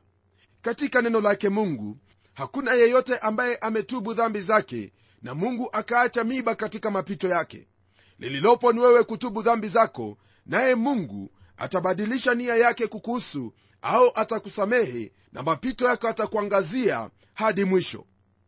Katika 0.62 1.02
neno 1.02 1.22
lake 1.22 1.50
mungu 1.50 1.98
hakuna 2.34 2.74
yeyote 2.74 3.18
ambaye 3.18 3.56
ametubu 3.58 4.14
dhambi 4.14 4.42
zake 4.42 4.94
na 5.22 5.36
mungu 5.36 5.70
akaacha 5.72 6.24
miiba 6.24 6.56
katika 6.56 6.92
mapito 6.92 7.28
yake. 7.28 7.68
Lililopo 8.20 8.74
ni 8.74 8.80
wewe 8.80 9.04
kutubu 9.04 9.42
dhambi 9.42 9.68
zako 9.68 10.18
naye 10.46 10.76
mungu 10.76 11.32
atabadilisha 11.58 12.34
nia 12.36 12.56
yake 12.56 12.88
kukuhusu 12.88 13.54
au 13.82 14.12
atakusamehe 14.16 15.12
na 15.34 15.44
mapito 15.44 15.86
yako 15.86 16.08
atakuangazia 16.08 17.10
hadi 17.34 17.64
mwisho 17.66 18.06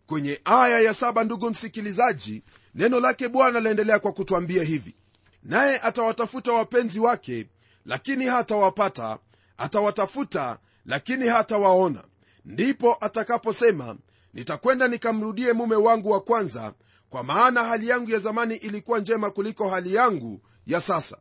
kwenye 0.07 0.41
aya 0.45 0.79
ya 0.79 0.93
saba 0.93 1.23
ndugu 1.23 1.49
msikilizaji 1.49 2.43
neno 2.75 2.99
lake 2.99 3.27
bwana 3.27 3.59
laendelea 3.59 3.99
kwa 3.99 4.11
kutwambia 4.11 4.63
hivi. 4.63 4.95
Naye 5.43 5.79
atawatafuta 5.79 6.53
wapenzi 6.53 6.99
wake 6.99 7.47
lakini 7.85 8.25
hatawapata. 8.25 9.17
Atawatafuta 9.57 10.57
lakini 10.85 11.27
hatawaona. 11.27 12.03
Ndipo 12.45 12.97
atakaposema 13.01 13.95
nitakwenda 14.33 14.87
nikamrudie 14.87 15.53
mume 15.53 15.75
wangu 15.75 16.11
wa 16.11 16.21
kwanza 16.21 16.73
kwa 17.09 17.23
maana 17.23 17.63
hali 17.63 17.87
yangu 17.87 18.11
ya 18.11 18.19
zamani 18.19 18.55
ilikuwa 18.55 18.99
njema 18.99 19.31
kuliko 19.31 19.69
hali 19.69 19.93
yangu 19.93 20.41
ya 20.67 20.81
sasa. 20.81 21.17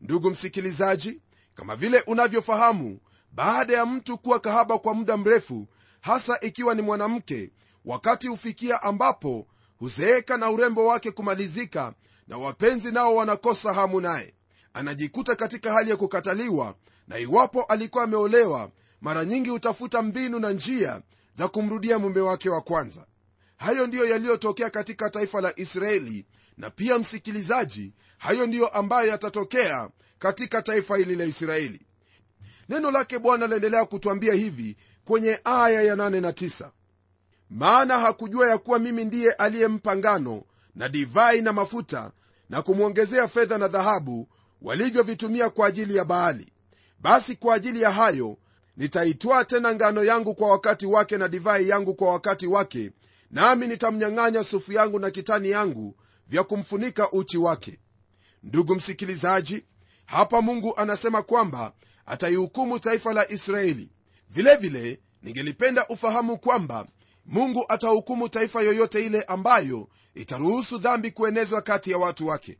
Ndugu 0.00 0.30
msikilizaji 0.30 1.20
kama 1.54 1.76
vile 1.76 2.00
unavyofahamu 2.06 2.98
baada 3.32 3.74
ya 3.74 3.86
mtu 3.86 4.18
kuwa 4.18 4.40
kahaba 4.40 4.78
kwa 4.78 4.94
muda 4.94 5.16
mrefu 5.16 5.66
hasa 6.00 6.40
ikiwa 6.40 6.74
ni 6.74 6.82
mwanamke 6.82 7.50
wakati 7.84 8.28
hufikia 8.28 8.82
ambapo 8.82 9.46
huzeeka 9.78 10.36
na 10.36 10.50
urembo 10.50 10.86
wake 10.86 11.10
kumalizika 11.10 11.94
na 12.28 12.38
wapenzi 12.38 12.92
nao 12.92 13.16
wanakosa 13.16 13.72
hamu 13.72 14.00
naye. 14.00 14.34
Anajikuta 14.74 15.36
katika 15.36 15.72
hali 15.72 15.90
ya 15.90 15.96
kukataliwa 15.96 16.74
na 17.08 17.18
iwapo 17.18 17.62
alikuwa 17.62 18.04
ameolewa 18.04 18.70
mara 19.00 19.24
nyingi 19.24 19.50
hutafuta 19.50 20.02
mbinu 20.02 20.38
na 20.38 20.50
njia 20.52 21.02
za 21.34 21.48
kumrudia 21.48 21.98
mume 21.98 22.20
wake 22.20 22.50
wa 22.50 22.60
kwanza. 22.60 23.06
Hayo 23.56 23.86
ndiyo 23.86 24.04
yaliyotokea 24.06 24.70
katika 24.70 25.10
taifa 25.10 25.40
la 25.40 25.52
israeli 25.58 26.26
na 26.56 26.70
pia 26.70 26.98
msikilizaji 26.98 27.92
hayo 28.18 28.46
ndiyo 28.46 28.68
ambayo 28.68 29.08
yatatokea 29.08 29.88
katika 30.18 30.62
taifa 30.62 30.96
hili 30.96 31.16
la 31.16 31.24
israeli. 31.24 31.80
Neno 32.68 32.90
lake 32.90 33.18
bwana 33.18 33.46
laendelea 33.46 33.84
kutwambia 33.84 34.34
hivi 34.34 34.76
kwenye 35.04 35.40
aya 35.44 35.82
ya 35.82 35.94
8 35.94 36.20
na 36.20 36.30
9 36.30 36.70
maana 37.50 37.98
hakujua 37.98 38.48
ya 38.48 38.58
kuwa 38.58 38.78
mimi 38.78 39.04
ndiye 39.04 39.32
aliyempa 39.32 39.96
ngano 39.96 40.42
na 40.74 40.88
divai 40.88 41.42
na 41.42 41.52
mafuta 41.52 42.10
na 42.50 42.62
kumwongezea 42.62 43.28
fedha 43.28 43.58
na 43.58 43.68
dhahabu 43.68 44.28
walivyovitumia 44.62 45.50
kwa 45.50 45.66
ajili 45.66 45.96
ya 45.96 46.04
baali. 46.04 46.52
Basi 47.00 47.36
kwa 47.36 47.54
ajili 47.54 47.82
ya 47.82 47.90
hayo 47.90 48.36
nitaitwaa 48.76 49.44
tena 49.44 49.74
ngano 49.74 50.04
yangu 50.04 50.34
kwa 50.34 50.50
wakati 50.50 50.86
wake 50.86 51.18
na 51.18 51.28
divai 51.28 51.68
yangu 51.68 51.94
kwa 51.94 52.12
wakati 52.12 52.46
wake 52.46 52.90
nami 53.30 53.66
nitamnyang'anya 53.66 54.44
sufu 54.44 54.72
yangu 54.72 54.98
na 54.98 55.10
kitani 55.10 55.50
yangu 55.50 55.96
vya 56.28 56.44
kumfunika 56.44 57.10
uchi 57.10 57.38
wake. 57.38 57.78
Ndugu 58.42 58.74
msikilizaji 58.74 59.64
hapa 60.06 60.42
mungu 60.42 60.76
anasema 60.76 61.22
kwamba 61.22 61.72
ataihukumu 62.06 62.78
taifa 62.78 63.12
la 63.12 63.30
israeli. 63.30 63.90
Vilevile 64.30 64.80
vile, 64.80 65.00
ningelipenda 65.22 65.86
ufahamu 65.88 66.38
kwamba 66.38 66.86
mungu 67.30 67.64
atahukumu 67.68 68.28
taifa 68.28 68.62
yoyote 68.62 69.06
ile 69.06 69.22
ambayo 69.22 69.88
itaruhusu 70.14 70.78
dhambi 70.78 71.10
kuenezwa 71.10 71.62
kati 71.62 71.90
ya 71.90 71.98
watu 71.98 72.26
wake. 72.26 72.58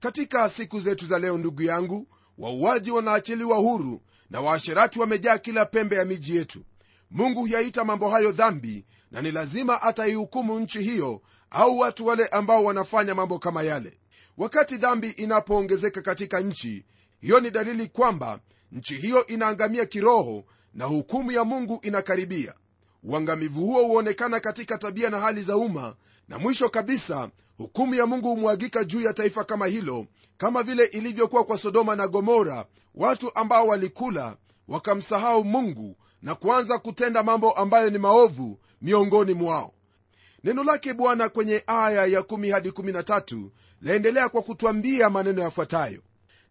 Katika 0.00 0.48
siku 0.50 0.80
zetu 0.80 1.06
za 1.06 1.18
leo 1.18 1.38
ndugu 1.38 1.62
yangu 1.62 2.08
wauaji 2.38 2.90
wanaachiliwa 2.90 3.56
huru 3.56 4.02
na 4.30 4.40
waasherati 4.40 4.98
wamejaa 4.98 5.38
kila 5.38 5.66
pembe 5.66 5.96
ya 5.96 6.04
miji 6.04 6.36
yetu. 6.36 6.64
Mungu 7.10 7.40
huyaita 7.40 7.84
mambo 7.84 8.08
hayo 8.10 8.32
dhambi 8.32 8.84
na 9.10 9.22
ni 9.22 9.30
lazima 9.30 9.82
ataihukumu 9.82 10.60
nchi 10.60 10.82
hiyo 10.82 11.22
au 11.50 11.78
watu 11.78 12.06
wale 12.06 12.26
ambao 12.26 12.64
wanafanya 12.64 13.14
mambo 13.14 13.38
kama 13.38 13.62
yale. 13.62 13.98
Wakati 14.38 14.76
dhambi 14.76 15.10
inapoongezeka 15.10 16.02
katika 16.02 16.40
nchi 16.40 16.84
hiyo 17.20 17.40
ni 17.40 17.50
dalili 17.50 17.86
kwamba 17.88 18.40
nchi 18.72 18.94
hiyo 18.94 19.26
inaangamia 19.26 19.86
kiroho 19.86 20.44
na 20.74 20.84
hukumu 20.84 21.32
ya 21.32 21.44
mungu 21.44 21.78
inakaribia 21.82 22.54
uangamivu 23.06 23.60
huo 23.66 23.82
huonekana 23.84 24.40
katika 24.40 24.78
tabia 24.78 25.10
na 25.10 25.20
hali 25.20 25.42
za 25.42 25.56
umma 25.56 25.94
na 26.28 26.38
mwisho 26.38 26.68
kabisa 26.68 27.30
hukumu 27.58 27.94
ya 27.94 28.06
mungu 28.06 28.28
humwagika 28.28 28.84
juu 28.84 29.00
ya 29.00 29.12
taifa 29.14 29.44
kama 29.44 29.66
hilo 29.66 30.06
kama 30.36 30.62
vile 30.62 30.84
ilivyokuwa 30.84 31.44
kwa 31.44 31.58
sodoma 31.58 31.96
na 31.96 32.08
gomora. 32.08 32.64
Watu 32.94 33.34
ambao 33.34 33.66
walikula 33.66 34.36
wakamsahau 34.68 35.44
mungu 35.44 35.96
na 36.22 36.34
kuanza 36.34 36.78
kutenda 36.78 37.22
mambo 37.22 37.50
ambayo 37.52 37.90
ni 37.90 37.98
maovu 37.98 38.58
miongoni 38.82 39.34
mwao. 39.34 39.72
Neno 40.44 40.64
lake 40.64 40.92
bwana 40.94 41.28
kwenye 41.28 41.62
aya 41.66 42.06
ya 42.06 42.20
1 42.20 42.52
hadi 42.52 42.68
13 42.70 43.48
laendelea 43.82 44.28
kwa 44.28 44.42
kutwambia 44.42 45.10
maneno 45.10 45.42
yafuatayo. 45.42 46.00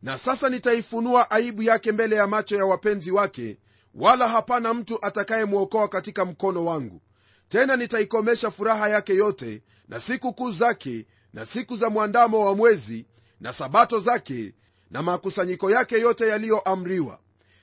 Na 0.02 0.18
sasa 0.18 0.50
nitaifunua 0.50 1.32
aibu 1.32 1.64
yake 1.64 1.92
mbele 1.92 2.16
ya 2.16 2.28
macho 2.28 2.56
ya 2.56 2.66
wapenzi 2.66 3.12
wake 3.12 3.58
wala 3.96 4.28
hapana 4.28 4.74
mtu 4.74 5.06
atakayemwokoa 5.06 5.88
katika 5.88 6.26
mkono 6.26 6.66
wangu. 6.66 7.02
Tena 7.50 7.76
nitaikomesha 7.76 8.52
furaha 8.52 8.90
yake 8.90 9.16
yote 9.16 9.62
na 9.88 10.00
siku 10.00 10.34
kuu 10.34 10.52
zake 10.52 11.06
na 11.34 11.46
siku 11.46 11.78
za 11.78 11.90
mwandamo 11.90 12.46
wa 12.46 12.56
mwezi 12.56 13.06
na 13.40 13.54
sabato 13.54 14.00
zake 14.00 14.54
na 14.92 15.04
makusanyiko 15.04 15.72
yake 15.72 16.00
yote 16.00 16.28
yaliyoamriwa. 16.28 17.20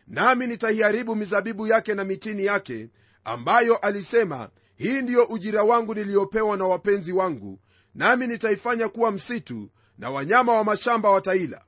Nami 0.07 0.47
nitaiharibu 0.47 1.17
mizabibu 1.17 1.67
yake 1.67 1.95
na 1.95 2.05
mitini 2.05 2.45
yake 2.45 2.89
ambayo 3.25 3.77
alisema 3.77 4.51
hii 4.77 5.03
ndiyo 5.03 5.25
ujira 5.25 5.63
wangu 5.63 5.95
niliyopewa 5.95 6.57
na 6.57 6.65
wapenzi 6.67 7.13
wangu 7.13 7.59
nami 7.95 8.27
nitaifanya 8.27 8.89
kuwa 8.89 9.11
msitu 9.11 9.71
na 9.99 10.11
wanyama 10.11 10.53
wa 10.53 10.65
mashamba 10.65 11.11
wataila 11.11 11.61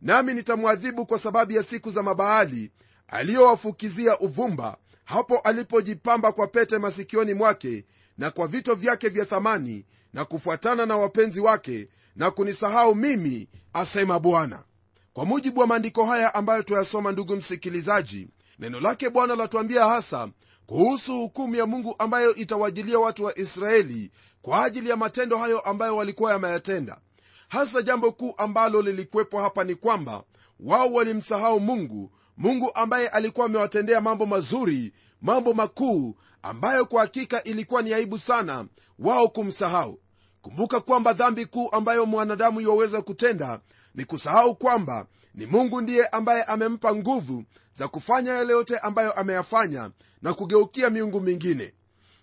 nami 0.00 0.34
nitamwadhibu 0.34 1.06
kwa 1.06 1.18
sababu 1.18 1.52
ya 1.52 1.62
siku 1.62 1.90
za 1.90 2.02
mabaali 2.02 2.70
aliyowafukizia 3.12 4.18
uvumba 4.18 4.76
hapo 5.04 5.38
alipojipamba 5.38 6.32
kwa 6.32 6.46
pete 6.46 6.78
masikioni 6.78 7.34
mwake 7.34 7.84
na 8.18 8.30
kwa 8.30 8.46
vito 8.46 8.74
vyake 8.74 9.08
vya 9.08 9.24
thamani 9.24 9.84
na 10.12 10.24
kufuatana 10.24 10.86
na 10.86 10.96
wapenzi 10.96 11.40
wake 11.40 11.88
na 12.16 12.30
kunisahau 12.30 12.94
mimi 12.94 13.48
asema 13.72 14.18
bwana. 14.18 14.62
Kwa 15.12 15.24
mujibu 15.24 15.60
wa 15.60 15.66
maandiko 15.66 16.06
haya 16.06 16.34
ambayo 16.34 16.62
tuyasoma 16.62 17.12
ndugu 17.12 17.36
msikilizaji 17.36 18.28
neno 18.58 18.80
lake 18.80 19.10
bwana 19.10 19.36
latuambia 19.36 19.86
hasa 19.86 20.28
kuhusu 20.66 21.18
hukumu 21.18 21.54
ya 21.56 21.66
mungu 21.66 21.94
ambayo 21.98 22.34
itawajilia 22.34 22.98
watu 22.98 23.24
wa 23.24 23.38
israeli 23.38 24.10
kwa 24.42 24.64
ajili 24.64 24.90
ya 24.90 24.96
matendo 24.96 25.38
hayo 25.38 25.60
ambayo 25.60 25.96
walikuwa 25.96 26.32
yameyatenda. 26.32 26.98
Hasa 27.48 27.82
jambo 27.82 28.12
kuu 28.12 28.34
ambalo 28.36 28.82
lilikuwepo 28.82 29.40
hapa 29.40 29.64
ni 29.64 29.74
kwamba 29.74 30.24
wao 30.60 30.92
walimsahau 30.92 31.60
mungu 31.60 32.10
mungu 32.36 32.70
ambaye 32.74 33.08
alikuwa 33.08 33.46
amewatendea 33.46 34.00
mambo 34.00 34.26
mazuri 34.26 34.92
mambo 35.22 35.54
makuu 35.54 36.16
ambayo 36.42 36.86
kwa 36.86 37.00
hakika 37.02 37.44
ilikuwa 37.44 37.82
ni 37.82 37.94
aibu 37.94 38.18
sana 38.18 38.66
wao 38.98 39.28
kumsahau. 39.28 39.98
Kumbuka 40.42 40.80
kwamba 40.80 41.12
dhambi 41.12 41.46
kuu 41.46 41.68
ambayo 41.72 42.06
mwanadamu 42.06 42.60
iwaweza 42.60 43.02
kutenda 43.02 43.60
ni 43.94 44.04
kusahau 44.04 44.56
kwamba 44.56 45.06
ni 45.34 45.46
mungu 45.46 45.80
ndiye 45.80 46.06
ambaye 46.06 46.42
amempa 46.42 46.94
nguvu 46.94 47.44
za 47.78 47.88
kufanya 47.88 48.32
yale 48.32 48.52
yote 48.52 48.78
ambayo 48.78 49.12
ameyafanya 49.12 49.90
na 50.22 50.34
kugeukia 50.34 50.90
miungu 50.90 51.20
mingine. 51.20 51.74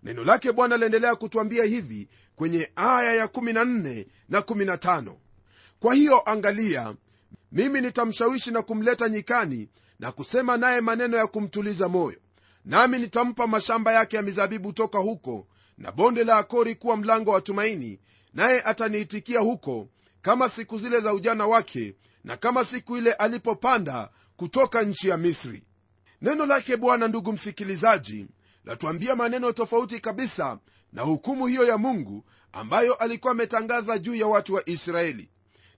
Neno 0.03 0.23
lake 0.23 0.51
bwana 0.51 0.77
laendelea 0.77 1.15
kutwambia 1.15 1.63
hivi 1.63 2.09
kwenye 2.35 2.71
aya 2.75 3.13
ya 3.13 3.25
14 3.25 4.05
na 4.29 4.39
15 4.39 5.13
kwa 5.79 5.93
hiyo 5.95 6.29
angalia 6.29 6.95
mimi 7.51 7.81
nitamshawishi 7.81 8.51
na 8.51 8.61
kumleta 8.61 9.09
nyikani 9.09 9.69
na 9.99 10.11
kusema 10.11 10.57
naye 10.57 10.81
maneno 10.81 11.17
ya 11.17 11.27
kumtuliza 11.27 11.89
moyo. 11.89 12.17
Nami 12.65 12.99
nitampa 12.99 13.47
mashamba 13.47 13.93
yake 13.93 14.15
ya 14.15 14.21
mizabibu 14.21 14.73
toka 14.73 14.97
huko 14.99 15.47
na 15.77 15.91
bonde 15.91 16.23
la 16.23 16.37
akori 16.37 16.75
kuwa 16.75 16.97
mlango 16.97 17.31
wa 17.31 17.41
tumaini 17.41 17.99
naye 18.33 18.61
ataniitikia 18.61 19.39
huko 19.39 19.87
kama 20.21 20.49
siku 20.49 20.79
zile 20.79 20.99
za 20.99 21.13
ujana 21.13 21.47
wake 21.47 21.95
na 22.23 22.37
kama 22.37 22.65
siku 22.65 22.97
ile 22.97 23.13
alipopanda 23.13 24.09
kutoka 24.37 24.81
nchi 24.83 25.09
ya 25.09 25.17
misri. 25.17 25.63
Neno 26.21 26.45
lake 26.45 26.77
bwana 26.77 27.07
ndugu 27.07 27.33
msikilizaji 27.33 28.27
latuambia 28.65 29.15
maneno 29.15 29.51
tofauti 29.51 29.99
kabisa 29.99 30.59
na 30.93 31.01
hukumu 31.01 31.47
hiyo 31.47 31.65
ya 31.65 31.77
mungu 31.77 32.25
ambayo 32.51 32.93
alikuwa 32.93 33.31
ametangaza 33.31 33.97
juu 33.97 34.15
ya 34.15 34.27
watu 34.27 34.53
wa 34.53 34.69
israeli. 34.69 35.29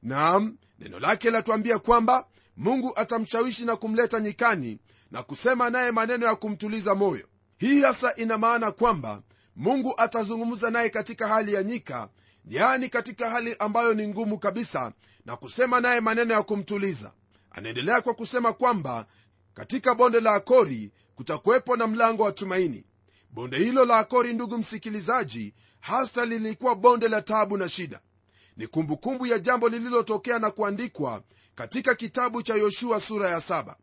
Naam 0.04 0.58
neno 0.80 1.00
lake 1.00 1.32
latuambia 1.32 1.80
kwamba 1.80 2.28
mungu 2.58 2.92
atamshawishi 2.96 3.66
na 3.66 3.76
kumleta 3.76 4.20
nyikani 4.20 4.80
na 5.12 5.24
kusema 5.24 5.70
naye 5.70 5.92
maneno 5.92 6.26
ya 6.26 6.36
kumtuliza 6.36 6.96
moyo. 6.96 7.28
Hii 7.58 7.82
hasa 7.82 8.16
ina 8.16 8.38
maana 8.38 8.72
kwamba 8.72 9.22
mungu 9.56 9.94
atazungumza 9.98 10.70
naye 10.70 10.90
katika 10.90 11.28
hali 11.28 11.54
ya 11.54 11.64
nyika 11.64 12.10
yaani 12.46 12.90
katika 12.90 13.30
hali 13.30 13.56
ambayo 13.60 13.94
ni 13.94 14.08
ngumu 14.08 14.40
kabisa 14.40 14.92
na 15.26 15.36
kusema 15.38 15.80
naye 15.80 16.00
maneno 16.02 16.34
ya 16.34 16.44
kumtuliza. 16.44 17.12
Anaendelea 17.52 18.02
kwa 18.02 18.14
kusema 18.14 18.54
kwamba 18.54 19.06
katika 19.54 19.96
bonde 19.96 20.20
la 20.20 20.34
akori 20.34 20.92
kutakuwepo 21.16 21.76
na 21.78 21.88
mlango 21.88 22.24
wa 22.24 22.32
tumaini. 22.32 22.86
Bonde 23.32 23.58
hilo 23.58 23.86
la 23.86 23.98
akori 24.00 24.34
ndugu 24.34 24.58
msikilizaji 24.58 25.54
hasa 25.80 26.26
lilikuwa 26.26 26.76
bonde 26.76 27.08
la 27.08 27.22
taabu 27.22 27.58
na 27.58 27.70
shida. 27.70 28.00
Ni 28.58 28.68
kumbukumbu 28.68 29.26
ya 29.28 29.40
jambo 29.40 29.70
lililotokea 29.70 30.40
na 30.40 30.52
kuandikwa 30.52 31.24
katika 31.56 31.96
kitabu 31.96 32.44
cha 32.44 32.56
yoshua 32.56 33.00
sura 33.00 33.30
ya 33.30 33.42
saba. 33.42 33.76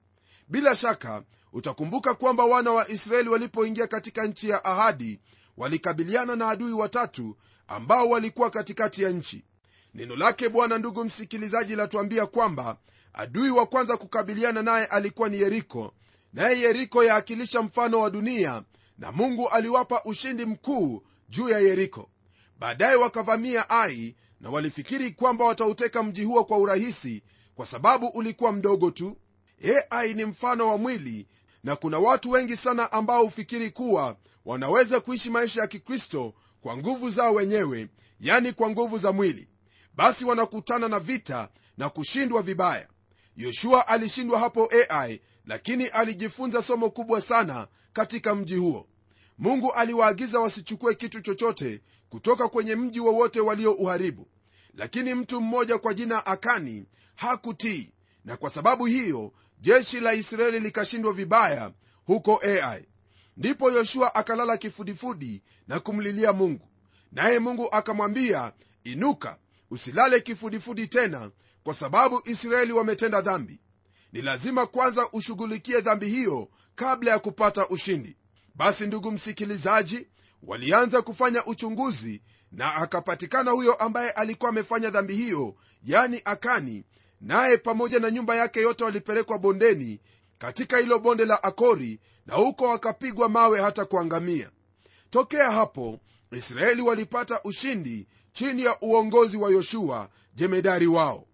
Bila 0.49 0.77
shaka 0.77 1.23
utakumbuka 1.53 2.15
kwamba 2.15 2.45
wana 2.45 2.71
wa 2.73 2.89
israeli 2.91 3.29
walipoingia 3.29 3.87
katika 3.87 4.27
nchi 4.27 4.49
ya 4.49 4.65
ahadi 4.65 5.21
walikabiliana 5.57 6.37
na 6.37 6.49
adui 6.49 6.73
watatu 6.73 7.37
ambao 7.69 8.09
walikuwa 8.09 8.51
katikati 8.51 9.03
ya 9.03 9.11
nchi. 9.11 9.45
Neno 9.95 10.17
lake 10.17 10.49
bwana 10.49 10.79
ndugu 10.79 11.05
msikilizaji 11.05 11.77
latuambia 11.77 12.27
kwamba 12.27 12.77
adui 13.13 13.51
wa 13.51 13.67
kwanza 13.67 13.97
kukabiliana 13.97 14.63
naye 14.63 14.87
alikuwa 14.87 15.29
ni 15.29 15.41
yeriko 15.41 15.95
naye 16.33 16.61
yeriko 16.61 17.05
yaakilisha 17.05 17.63
mfano 17.63 18.01
wa 18.01 18.11
dunia 18.11 18.63
na 18.99 19.13
mungu 19.13 19.49
aliwapa 19.49 20.03
ushindi 20.05 20.45
mkuu 20.47 21.03
juu 21.29 21.49
ya 21.49 21.59
yeriko. 21.59 22.11
Baadaye 22.59 22.95
wakavamia 22.97 23.71
ai 23.71 24.17
na 24.41 24.51
walifikiri 24.51 25.11
kwamba 25.11 25.45
watauteka 25.45 26.03
mji 26.03 26.25
huo 26.25 26.45
kwa 26.45 26.59
urahisi 26.59 27.23
kwa 27.59 27.67
sababu 27.67 28.07
ulikuwa 28.07 28.53
mdogo 28.53 28.91
tu. 28.91 29.17
Ai 29.91 30.15
ni 30.15 30.25
mfano 30.25 30.69
wa 30.69 30.79
mwili 30.79 31.27
na 31.65 31.77
kuna 31.77 31.99
watu 31.99 32.31
wengi 32.31 32.57
sana 32.57 32.93
ambao 32.93 33.25
hufikiri 33.25 33.71
kuwa 33.71 34.17
wanaweza 34.45 35.01
kuishi 35.01 35.31
maisha 35.31 35.61
ya 35.61 35.67
kikristo 35.67 36.35
kwa 36.61 36.77
nguvu 36.77 37.11
zao 37.11 37.35
wenyewe 37.35 37.89
yani 38.21 38.53
kwa 38.53 38.71
nguvu 38.71 38.99
za 38.99 39.13
mwili. 39.13 39.49
Basi 39.95 40.25
wanakutana 40.25 40.89
na 40.89 40.99
vita 40.99 41.49
na 41.79 41.91
kushindwa 41.91 42.43
vibaya. 42.43 42.89
Yoshua 43.37 43.89
alishindwa 43.89 44.39
hapo 44.39 44.71
ai 44.89 45.21
lakini 45.47 45.87
alijifunza 45.87 46.63
somo 46.63 46.91
kubwa 46.91 47.21
sana 47.21 47.69
katika 47.93 48.35
mji 48.35 48.57
huo. 48.57 48.87
Mungu 49.39 49.73
aliwaagiza 49.73 50.41
wasichukue 50.41 50.95
kitu 50.95 51.21
chochote 51.21 51.81
kutoka 52.09 52.49
kwenye 52.49 52.75
mji 52.77 53.01
wowote 53.01 53.41
waliouharibu 53.41 54.27
lakini 54.75 55.15
mtu 55.15 55.41
mmoja 55.41 55.79
kwa 55.79 55.95
jina 55.95 56.27
akani 56.27 56.85
hakutii. 57.19 57.93
Na 58.25 58.37
kwa 58.37 58.51
sababu 58.51 58.87
hiyo 58.87 59.33
jeshi 59.61 60.01
la 60.01 60.15
israeli 60.15 60.61
likashindwa 60.61 61.13
vibaya 61.13 61.73
huko 62.05 62.41
ai. 62.65 62.85
Ndipo 63.37 63.71
yoshua 63.71 64.15
akalala 64.15 64.57
kifudifudi 64.57 65.43
na 65.69 65.81
kumlilia 65.81 66.33
mungu. 66.33 66.69
Naye 67.13 67.39
mungu 67.39 67.69
akamwambia 67.73 68.53
inuka 68.85 69.39
usilale 69.71 70.21
kifudifudi 70.21 70.87
tena 70.87 71.31
kwa 71.65 71.75
sababu 71.75 72.23
israeli 72.25 72.73
wametenda 72.73 73.21
dhambi. 73.21 73.61
Ni 74.13 74.23
lazima 74.23 74.67
kwanza 74.67 75.09
ushughulikie 75.13 75.81
dhambi 75.81 76.09
hiyo 76.09 76.49
kabla 76.75 77.11
ya 77.11 77.19
kupata 77.19 77.69
ushindi. 77.69 78.17
Basi 78.55 78.87
ndugu 78.87 79.13
msikilizaji 79.13 80.07
walianza 80.43 81.03
kufanya 81.03 81.45
uchunguzi 81.47 82.23
na 82.53 82.75
akapatikana 82.75 83.51
huyo 83.51 83.75
ambaye 83.75 84.11
alikuwa 84.11 84.51
amefanya 84.51 84.91
dhambi 84.91 85.15
hiyo 85.17 85.55
yani 85.85 86.23
akani 86.25 86.85
naye 87.21 87.57
pamoja 87.57 87.99
na 88.01 88.11
nyumba 88.11 88.37
yake 88.37 88.61
yote 88.61 88.85
walipelekwa 88.85 89.39
bondeni 89.39 90.01
katika 90.39 90.79
hilo 90.79 90.99
bonde 90.99 91.25
la 91.25 91.43
akori 91.43 92.01
na 92.27 92.35
huko 92.35 92.65
wakapigwa 92.65 93.29
mawe 93.29 93.61
hata 93.61 93.85
kuangamia. 93.85 94.51
Tokea 95.11 95.51
hapo 95.51 96.01
israeli 96.33 96.83
walipata 96.83 97.43
ushindi 97.45 98.07
chini 98.33 98.65
ya 98.65 98.81
uongozi 98.81 99.37
wa 99.37 99.51
yoshua 99.51 100.09
jemedari 100.35 100.87
wao. 100.87 101.27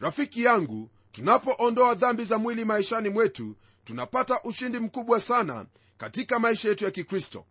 Rafiki 0.00 0.44
yangu 0.44 0.90
tunapoondoa 1.12 1.94
dhambi 1.94 2.24
za 2.24 2.38
mwili 2.38 2.64
maishani 2.64 3.08
mwetu 3.08 3.56
tunapata 3.84 4.42
ushindi 4.42 4.78
mkubwa 4.78 5.20
sana 5.20 5.66
katika 5.96 6.38
maisha 6.38 6.68
yetu 6.68 6.84
ya 6.84 6.90
kikristo. 6.90 7.44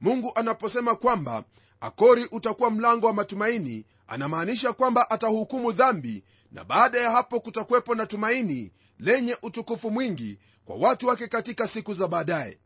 Mungu 0.00 0.32
anaposema 0.34 0.94
kwamba 0.96 1.44
akori 1.80 2.24
utakuwa 2.32 2.70
mlango 2.70 3.06
wa 3.06 3.12
matumaini 3.12 3.84
anamaanisha 4.06 4.72
kwamba 4.72 5.10
atahukumu 5.10 5.72
dhambi 5.72 6.24
na 6.56 6.64
baada 6.64 7.00
ya 7.00 7.10
hapo 7.10 7.40
kutakuwepo 7.40 7.94
na 7.94 8.06
tumaini 8.06 8.72
lenye 8.98 9.36
utukufu 9.42 9.90
mwingi 9.90 10.38
kwa 10.64 10.76
watu 10.76 11.06
wake 11.06 11.28
katika 11.28 11.68
siku 11.68 11.94
za 11.94 12.08
baadaye. 12.08 12.58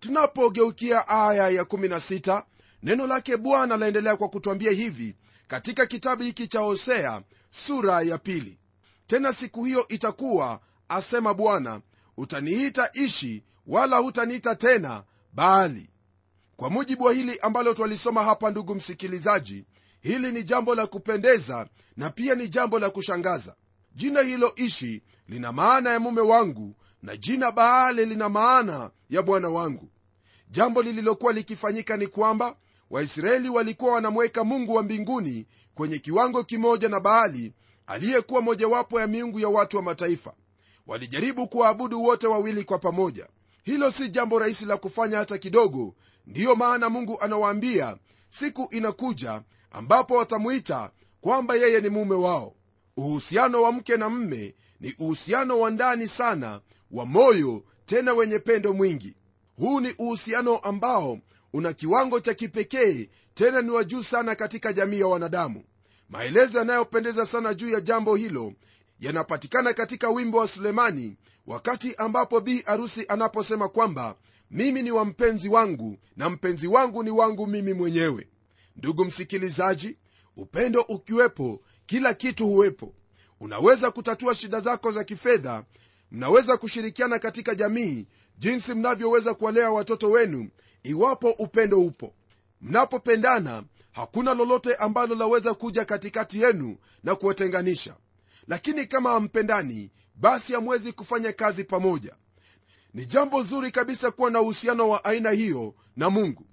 Tunapogeukia 0.00 1.08
aya 1.08 1.48
ya 1.48 1.62
16 1.62 2.42
neno 2.82 3.06
lake 3.06 3.36
bwana 3.36 3.76
laendelea 3.76 4.16
kwa 4.16 4.28
kutwambia 4.28 4.70
hivi 4.70 5.14
katika 5.48 5.86
kitabu 5.86 6.22
hiki 6.22 6.46
cha 6.48 6.60
hosea 6.60 7.22
sura 7.50 8.02
ya 8.02 8.18
pili. 8.18 8.58
Tena 9.06 9.32
siku 9.32 9.64
hiyo 9.64 9.88
itakuwa 9.88 10.60
asema 10.88 11.34
bwana 11.34 11.80
utaniita 12.16 12.90
ishi 12.92 13.42
wala 13.66 13.96
hutaniita 13.98 14.54
tena 14.56 15.04
baali. 15.32 15.90
Kwa 16.56 16.70
mujibu 16.70 17.04
wa 17.04 17.12
hili 17.12 17.38
ambalo 17.38 17.74
twalisoma 17.74 18.24
hapa 18.24 18.50
ndugu 18.50 18.74
msikilizaji 18.74 19.64
hili 20.02 20.32
ni 20.32 20.42
jambo 20.42 20.74
la 20.74 20.86
kupendeza 20.86 21.66
na 21.96 22.10
pia 22.10 22.34
ni 22.34 22.48
jambo 22.48 22.78
la 22.78 22.90
kushangaza. 22.90 23.54
Jina 23.94 24.20
hilo 24.20 24.52
ishi 24.56 25.02
lina 25.28 25.52
maana 25.52 25.90
ya 25.90 26.00
mume 26.00 26.20
wangu 26.20 26.76
na 27.02 27.16
jina 27.16 27.52
baale 27.52 28.04
lina 28.04 28.28
maana 28.28 28.90
ya 29.10 29.22
bwana 29.22 29.48
wangu. 29.48 29.88
Jambo 30.50 30.82
lililokuwa 30.82 31.32
likifanyika 31.32 31.96
ni 31.96 32.06
kwamba 32.06 32.56
waisraeli 32.90 33.48
walikuwa 33.48 33.94
wanamweka 33.94 34.44
mungu 34.44 34.74
wa 34.74 34.82
mbinguni 34.82 35.46
kwenye 35.74 35.98
kiwango 35.98 36.44
kimoja 36.44 36.88
na 36.88 37.00
baali 37.00 37.52
aliyekuwa 37.86 38.42
mojawapo 38.42 39.00
ya 39.00 39.06
miungu 39.06 39.40
ya 39.40 39.48
watu 39.48 39.76
wa 39.76 39.82
mataifa. 39.82 40.34
Walijaribu 40.86 41.48
kuwaabudu 41.48 42.02
wote 42.04 42.26
wawili 42.26 42.64
kwa 42.64 42.78
pamoja. 42.78 43.28
Hilo 43.64 43.90
si 43.90 44.08
jambo 44.08 44.38
rahisi 44.38 44.64
la 44.64 44.76
kufanya 44.76 45.18
hata 45.18 45.38
kidogo. 45.38 45.94
Ndiyo 46.26 46.54
maana 46.56 46.88
mungu 46.90 47.20
anawaambia 47.20 47.96
siku 48.30 48.68
inakuja 48.70 49.42
ambapo 49.72 50.14
watamwita 50.16 50.90
kwamba 51.20 51.54
yeye 51.54 51.80
ni 51.80 51.88
mume 51.88 52.14
wao. 52.14 52.54
Uhusiano 52.96 53.62
wa 53.62 53.72
mke 53.72 53.96
na 53.96 54.10
mme 54.10 54.54
ni 54.80 54.94
uhusiano 54.98 55.60
wa 55.60 55.70
ndani 55.70 56.08
sana 56.08 56.60
wa 56.90 57.06
moyo 57.06 57.64
tena 57.86 58.12
wenye 58.14 58.38
pendo 58.38 58.72
mwingi. 58.72 59.16
Huu 59.56 59.80
ni 59.80 59.94
uhusiano 59.98 60.56
ambao 60.58 61.18
una 61.52 61.72
kiwango 61.72 62.20
cha 62.20 62.34
kipekee 62.34 63.08
tena 63.34 63.62
ni 63.62 63.70
wa 63.70 63.84
juu 63.84 64.02
sana 64.02 64.34
katika 64.34 64.72
jamii 64.72 65.00
ya 65.00 65.06
wanadamu. 65.06 65.64
Maelezo 66.08 66.58
yanayopendeza 66.58 67.26
sana 67.26 67.54
juu 67.54 67.68
ya 67.70 67.80
jambo 67.80 68.16
hilo 68.16 68.52
yanapatikana 69.00 69.72
katika 69.72 70.10
wimbo 70.10 70.38
wa 70.38 70.48
sulemani 70.48 71.16
wakati 71.46 71.94
ambapo 71.94 72.40
bi 72.40 72.62
arusi 72.66 73.04
anaposema 73.08 73.68
kwamba 73.68 74.14
mimi 74.50 74.82
ni 74.82 74.90
wa 74.92 75.04
mpenzi 75.04 75.48
wangu 75.48 75.98
na 76.16 76.30
mpenzi 76.30 76.66
wangu 76.66 77.02
ni 77.02 77.10
wangu 77.10 77.46
mimi 77.46 77.72
mwenyewe 77.72 78.28
ndugu 78.76 79.04
msikilizaji 79.04 79.96
upendo 80.36 80.80
ukiwepo 80.80 81.60
kila 81.86 82.14
kitu 82.14 82.46
huwepo. 82.46 82.94
Unaweza 83.40 83.90
kutatua 83.90 84.34
shida 84.34 84.60
zako 84.60 84.92
za 84.92 85.04
kifedha 85.04 85.64
mnaweza 86.10 86.56
kushirikiana 86.56 87.18
katika 87.18 87.54
jamii 87.54 88.06
jinsi 88.38 88.74
mnavyoweza 88.74 89.34
kuwalea 89.34 89.70
watoto 89.70 90.10
wenu 90.10 90.48
iwapo 90.82 91.30
upendo 91.30 91.80
upo. 91.80 92.14
Mnapopendana 92.60 93.62
hakuna 93.92 94.34
lolote 94.34 94.74
ambalo 94.74 95.14
laweza 95.14 95.54
kuja 95.54 95.84
katikati 95.84 96.40
yenu 96.42 96.76
na 97.04 97.14
kuwatenganisha. 97.14 97.96
Lakini 98.48 98.86
kama 98.86 99.10
hampendani 99.10 99.90
basi 100.14 100.52
hamwezi 100.52 100.92
kufanya 100.92 101.32
kazi 101.32 101.64
pamoja. 101.64 102.14
Ni 102.94 103.06
jambo 103.06 103.42
zuri 103.42 103.70
kabisa 103.70 104.10
kuwa 104.10 104.30
na 104.30 104.40
uhusiano 104.40 104.88
wa 104.88 105.04
aina 105.04 105.30
hiyo 105.30 105.74
na 105.96 106.10
mungu 106.10 106.46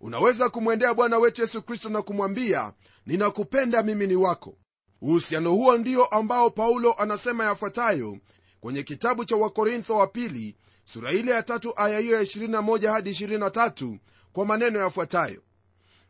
unaweza 0.00 0.48
kumwendea 0.48 0.94
bwana 0.94 1.18
wetu 1.18 1.40
yesu 1.42 1.62
kristo 1.62 1.88
na 1.88 2.02
kumwambia 2.02 2.72
ninakupenda 3.06 3.82
mimi 3.82 4.06
ni 4.06 4.16
wako. 4.16 4.56
Uhusiano 5.02 5.50
huo 5.52 5.76
ndio 5.78 6.04
ambao 6.06 6.50
paulo 6.50 6.92
anasema 6.98 7.44
yafuatayo 7.44 8.18
kwenye 8.60 8.82
kitabu 8.82 9.24
cha 9.24 9.36
wakorintho 9.36 9.96
wa 9.96 10.06
pili 10.06 10.56
sura 10.84 11.12
ile 11.12 11.32
ya 11.32 11.42
tatu 11.42 11.72
aya 11.76 11.98
hiyo 11.98 12.16
ya 12.16 12.22
21 12.22 12.92
hadi 12.92 13.10
23 13.10 13.98
kwa 14.32 14.46
maneno 14.46 14.78
yafuatayo. 14.78 15.42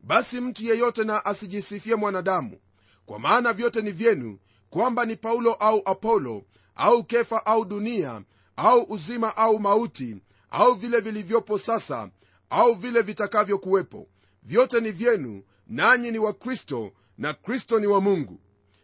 Basi 0.03 0.41
mtu 0.41 0.65
yeyote 0.65 1.05
na 1.05 1.25
asijisifie 1.25 1.95
mwanadamu 1.95 2.59
kwa 3.07 3.19
maana 3.19 3.53
vyote 3.53 3.83
ni 3.83 3.91
vyenu 3.93 4.39
kwamba 4.71 5.05
ni 5.05 5.17
paulo 5.17 5.53
au 5.55 5.83
apolo 5.85 6.43
au 6.77 7.05
kefa 7.05 7.47
au 7.47 7.65
dunia 7.65 8.23
au 8.57 8.83
uzima 8.89 9.37
au 9.37 9.59
mauti 9.59 10.17
au 10.51 10.75
vile 10.75 11.01
vilivyopo 11.01 11.59
sasa 11.59 12.11
au 12.51 12.75
vile 12.75 13.03
vitakavyokuwepo. 13.03 14.09
Vyote 14.43 14.81
ni 14.81 14.91
vyenu 14.93 15.43
nanyi 15.67 16.11
ni 16.11 16.19
wa 16.19 16.33
kristo 16.33 16.93
na 17.19 17.35
kristo 17.35 17.81
ni 17.81 17.87
wa 17.87 18.01
mungu. 18.01 18.41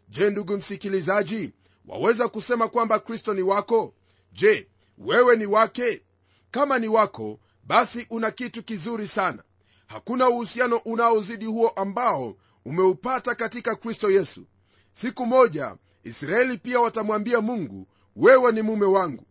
Je 0.08 0.30
ndugu 0.30 0.56
msikilizaji 0.56 1.52
waweza 1.86 2.28
kusema 2.28 2.68
kwamba 2.68 2.98
kristo 2.98 3.34
ni 3.34 3.42
wako? 3.42 3.94
Je 4.32 4.68
wewe 4.98 5.36
ni 5.36 5.46
wake? 5.46 6.02
Kama 6.50 6.78
ni 6.78 6.88
wako 6.88 7.40
basi 7.64 8.06
una 8.10 8.30
kitu 8.30 8.62
kizuri 8.62 9.06
sana. 9.08 9.42
Hakuna 9.86 10.28
uhusiano 10.28 10.76
unaozidi 10.76 11.44
huo 11.44 11.68
ambao 11.68 12.36
umeupata 12.64 13.34
katika 13.34 13.76
kristo 13.76 14.10
yesu. 14.10 14.46
Siku 14.92 15.26
moja 15.26 15.76
israeli 16.04 16.58
pia 16.58 16.80
watamwambia 16.80 17.40
mungu 17.40 17.88
wewe 18.16 18.52
ni 18.52 18.62
mume 18.62 18.86
wangu. 18.86 19.26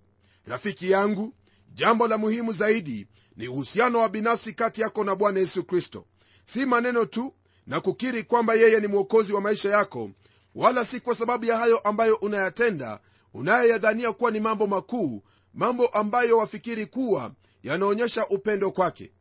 Rafiki 0.45 0.91
yangu 0.91 1.34
jambo 1.74 2.08
la 2.08 2.17
muhimu 2.17 2.54
zaidi 2.54 3.08
ni 3.38 3.48
uhusiano 3.48 4.00
wa 4.00 4.10
binafsi 4.10 4.54
kati 4.54 4.82
yako 4.82 5.04
na 5.04 5.15
bwana 5.15 5.39
yesu 5.39 5.63
kristo. 5.63 6.06
Si 6.45 6.65
maneno 6.65 7.06
tu 7.06 7.34
na 7.67 7.82
kukiri 7.82 8.24
kwamba 8.24 8.54
yeye 8.54 8.80
ni 8.80 8.88
mwokozi 8.88 9.34
wa 9.34 9.41
maisha 9.41 9.69
yako 9.69 10.12
wala 10.56 10.86
si 10.86 11.00
kwa 11.00 11.15
sababu 11.15 11.45
ya 11.45 11.58
hayo 11.58 11.78
ambayo 11.78 12.15
unayatenda 12.15 13.00
unayoyadhania 13.34 14.13
kuwa 14.13 14.32
ni 14.32 14.39
mambo 14.39 14.67
makuu 14.67 15.24
mambo 15.54 15.88
ambayo 15.88 16.38
wafikiri 16.38 16.86
kuwa 16.86 17.32
yanaonyesha 17.63 18.28
upendo 18.28 18.71
kwake. 18.71 19.12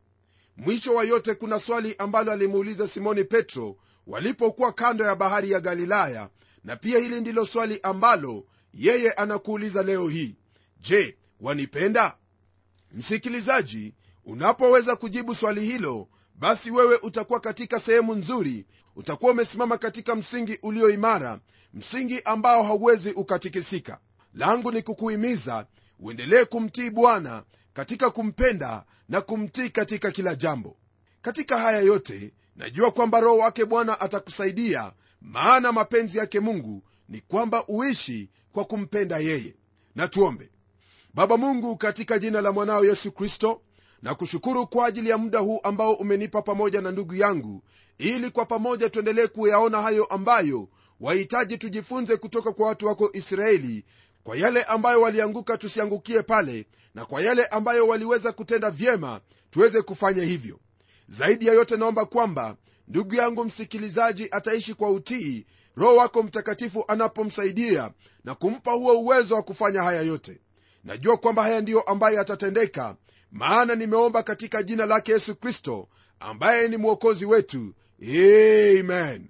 Mwisho 0.56 0.94
wa 0.94 1.04
yote 1.04 1.34
kuna 1.34 1.58
swali 1.60 1.94
ambalo 1.98 2.32
alimuuliza 2.32 2.86
simoni 2.86 3.24
petro 3.24 3.76
walipokuwa 4.06 4.72
kando 4.72 5.04
ya 5.04 5.14
bahari 5.14 5.50
ya 5.50 5.60
galilaya 5.60 6.28
na 6.64 6.76
pia 6.76 6.98
hili 6.98 7.20
ndilo 7.20 7.46
swali 7.46 7.80
ambalo 7.82 8.44
yeye 8.74 9.12
anakuuliza 9.12 9.82
leo 9.82 10.08
hii. 10.08 10.36
Je 10.80 11.16
wanipenda? 11.40 12.16
Msikilizaji 12.92 13.94
unapoweza 14.26 14.96
kujibu 14.96 15.34
swali 15.34 15.60
hilo 15.66 16.08
basi 16.34 16.70
wewe 16.70 16.96
utakuwa 16.96 17.40
katika 17.40 17.80
sehemu 17.80 18.14
nzuri. 18.14 18.66
Utakuwa 18.96 19.32
umesimama 19.32 19.78
katika 19.78 20.14
msingi 20.16 20.58
ulio 20.62 20.90
imara 20.90 21.40
msingi 21.74 22.20
ambao 22.24 22.62
hauwezi 22.62 23.10
ukatikisika. 23.10 23.98
Langu 24.34 24.72
ni 24.72 24.82
kukuhimiza 24.82 25.66
uendelee 26.00 26.44
kumtii 26.44 26.90
bwana 26.90 27.44
katika 27.72 28.10
kumpenda 28.10 28.84
na 29.08 29.20
kumtii 29.20 29.68
katika 29.70 30.10
kila 30.10 30.34
jambo. 30.34 30.76
Katika 31.22 31.58
haya 31.58 31.78
yote 31.80 32.32
najua 32.56 32.90
kwamba 32.90 33.20
roho 33.20 33.38
wake 33.38 33.64
bwana 33.64 34.00
atakusaidia 34.00 34.92
maana 35.20 35.72
mapenzi 35.72 36.18
yake 36.18 36.40
mungu 36.40 36.82
ni 37.08 37.20
kwamba 37.20 37.66
uishi 37.66 38.30
kwa 38.52 38.64
kumpenda 38.64 39.18
yeye. 39.18 39.56
Na 39.94 40.08
tuombe. 40.08 40.50
Baba 41.14 41.36
mungu 41.36 41.76
katika 41.76 42.18
jina 42.18 42.40
la 42.40 42.52
mwanao 42.52 42.84
yesu 42.84 43.12
kristo 43.12 43.62
na 44.04 44.14
kushukuru 44.14 44.66
kwa 44.66 44.86
ajili 44.86 45.10
ya 45.10 45.18
muda 45.18 45.38
huu 45.38 45.60
ambao 45.62 45.92
umenipa 45.92 46.42
pamoja 46.42 46.80
na 46.80 46.90
ndugu 46.92 47.14
yangu 47.14 47.62
ili 47.98 48.30
kwa 48.30 48.46
pamoja 48.46 48.90
tuendelee 48.90 49.26
kuyaona 49.26 49.82
hayo 49.82 50.04
ambayo 50.04 50.68
wahitaji 51.00 51.58
tujifunze 51.58 52.16
kutoka 52.16 52.52
kwa 52.52 52.68
watu 52.68 52.86
wako 52.86 53.10
israeli 53.12 53.84
kwa 54.24 54.36
yale 54.36 54.62
ambayo 54.62 55.00
walianguka 55.00 55.58
tusiangukie 55.58 56.22
pale 56.22 56.66
na 56.94 57.04
kwa 57.04 57.22
yale 57.22 57.46
ambayo 57.46 57.88
waliweza 57.88 58.32
kutenda 58.32 58.70
vyema 58.70 59.20
tuweze 59.50 59.82
kufanya 59.82 60.22
hivyo. 60.24 60.58
Zaidi 61.08 61.46
ya 61.46 61.54
yote 61.54 61.76
naomba 61.76 62.04
kwamba 62.04 62.56
ndugu 62.88 63.14
yangu 63.14 63.44
msikilizaji 63.44 64.28
ataishi 64.30 64.74
kwa 64.74 64.90
utii 64.90 65.46
roho 65.76 65.96
wako 65.96 66.22
mtakatifu 66.22 66.84
anapomsaidia 66.88 67.90
na 68.24 68.34
kumpa 68.34 68.72
huo 68.72 69.00
uwezo 69.00 69.34
wa 69.34 69.42
kufanya 69.42 69.82
haya 69.82 70.02
yote. 70.02 70.40
Najua 70.84 71.16
kwamba 71.16 71.42
haya 71.42 71.60
ndiyo 71.60 71.80
ambayo 71.80 72.16
yatatendeka 72.16 72.96
maana 73.34 73.74
nimeomba 73.74 74.22
katika 74.22 74.62
jina 74.62 74.86
lake 74.86 75.12
yesu 75.12 75.34
kristo 75.36 75.88
ambaye 76.20 76.68
ni 76.68 76.76
mwokozi 76.76 77.26
wetu. 77.26 77.74
Amen. 78.02 79.28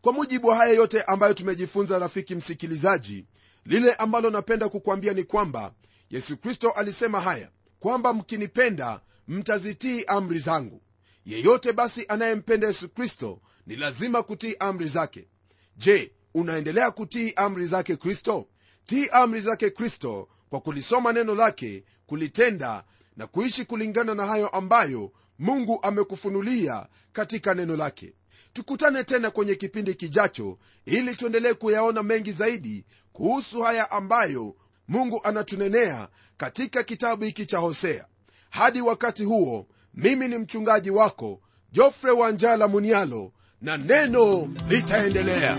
Kwa 0.00 0.12
mujibu 0.12 0.48
wa 0.48 0.56
haya 0.56 0.72
yote 0.74 1.02
ambayo 1.02 1.34
tumejifunza 1.34 1.98
rafiki 1.98 2.34
msikilizaji 2.34 3.24
lile 3.66 3.94
ambalo 3.94 4.30
napenda 4.30 4.68
kukwambia 4.68 5.12
ni 5.12 5.24
kwamba 5.24 5.72
yesu 6.10 6.36
kristo 6.36 6.70
alisema 6.70 7.20
haya 7.20 7.50
kwamba 7.80 8.12
mkinipenda 8.14 9.00
mtazitii 9.28 10.04
amri 10.04 10.38
zangu. 10.38 10.82
Yeyote 11.26 11.72
basi 11.72 12.04
anayempenda 12.08 12.66
yesu 12.66 12.88
kristo 12.88 13.40
ni 13.66 13.76
lazima 13.76 14.22
kutii 14.22 14.56
amri 14.58 14.88
zake. 14.88 15.28
Je 15.76 16.12
unaendelea 16.34 16.90
kutii 16.90 17.32
amri 17.36 17.66
zake 17.66 17.96
kristo? 17.96 18.46
Tii 18.84 19.08
amri 19.08 19.40
zake 19.40 19.70
kristo 19.70 20.28
kwa 20.50 20.60
kulisoma 20.60 21.12
neno 21.12 21.34
lake 21.34 21.84
kulitenda 22.06 22.84
na 23.16 23.26
kuishi 23.26 23.64
kulingana 23.64 24.14
na 24.14 24.26
hayo 24.26 24.48
ambayo 24.48 25.12
mungu 25.38 25.78
amekufunulia 25.82 26.86
katika 27.12 27.54
neno 27.54 27.76
lake. 27.76 28.12
Tukutane 28.52 29.04
tena 29.04 29.30
kwenye 29.30 29.54
kipindi 29.54 29.94
kijacho 29.94 30.58
ili 30.84 31.16
tuendelee 31.16 31.54
kuyaona 31.54 32.02
mengi 32.02 32.32
zaidi 32.32 32.84
kuhusu 33.12 33.62
haya 33.62 33.90
ambayo 33.90 34.56
mungu 34.88 35.20
anatunenea 35.24 36.08
katika 36.36 36.82
kitabu 36.82 37.24
hiki 37.24 37.46
cha 37.46 37.58
hosea. 37.58 38.06
Hadi 38.50 38.80
wakati 38.80 39.24
huo 39.24 39.66
mimi 39.94 40.28
ni 40.28 40.38
mchungaji 40.38 40.90
wako 40.90 41.40
jofre 41.72 42.10
wanjala 42.10 42.68
munialo 42.68 43.32
na 43.60 43.76
neno 43.76 44.48
litaendelea 44.68 45.58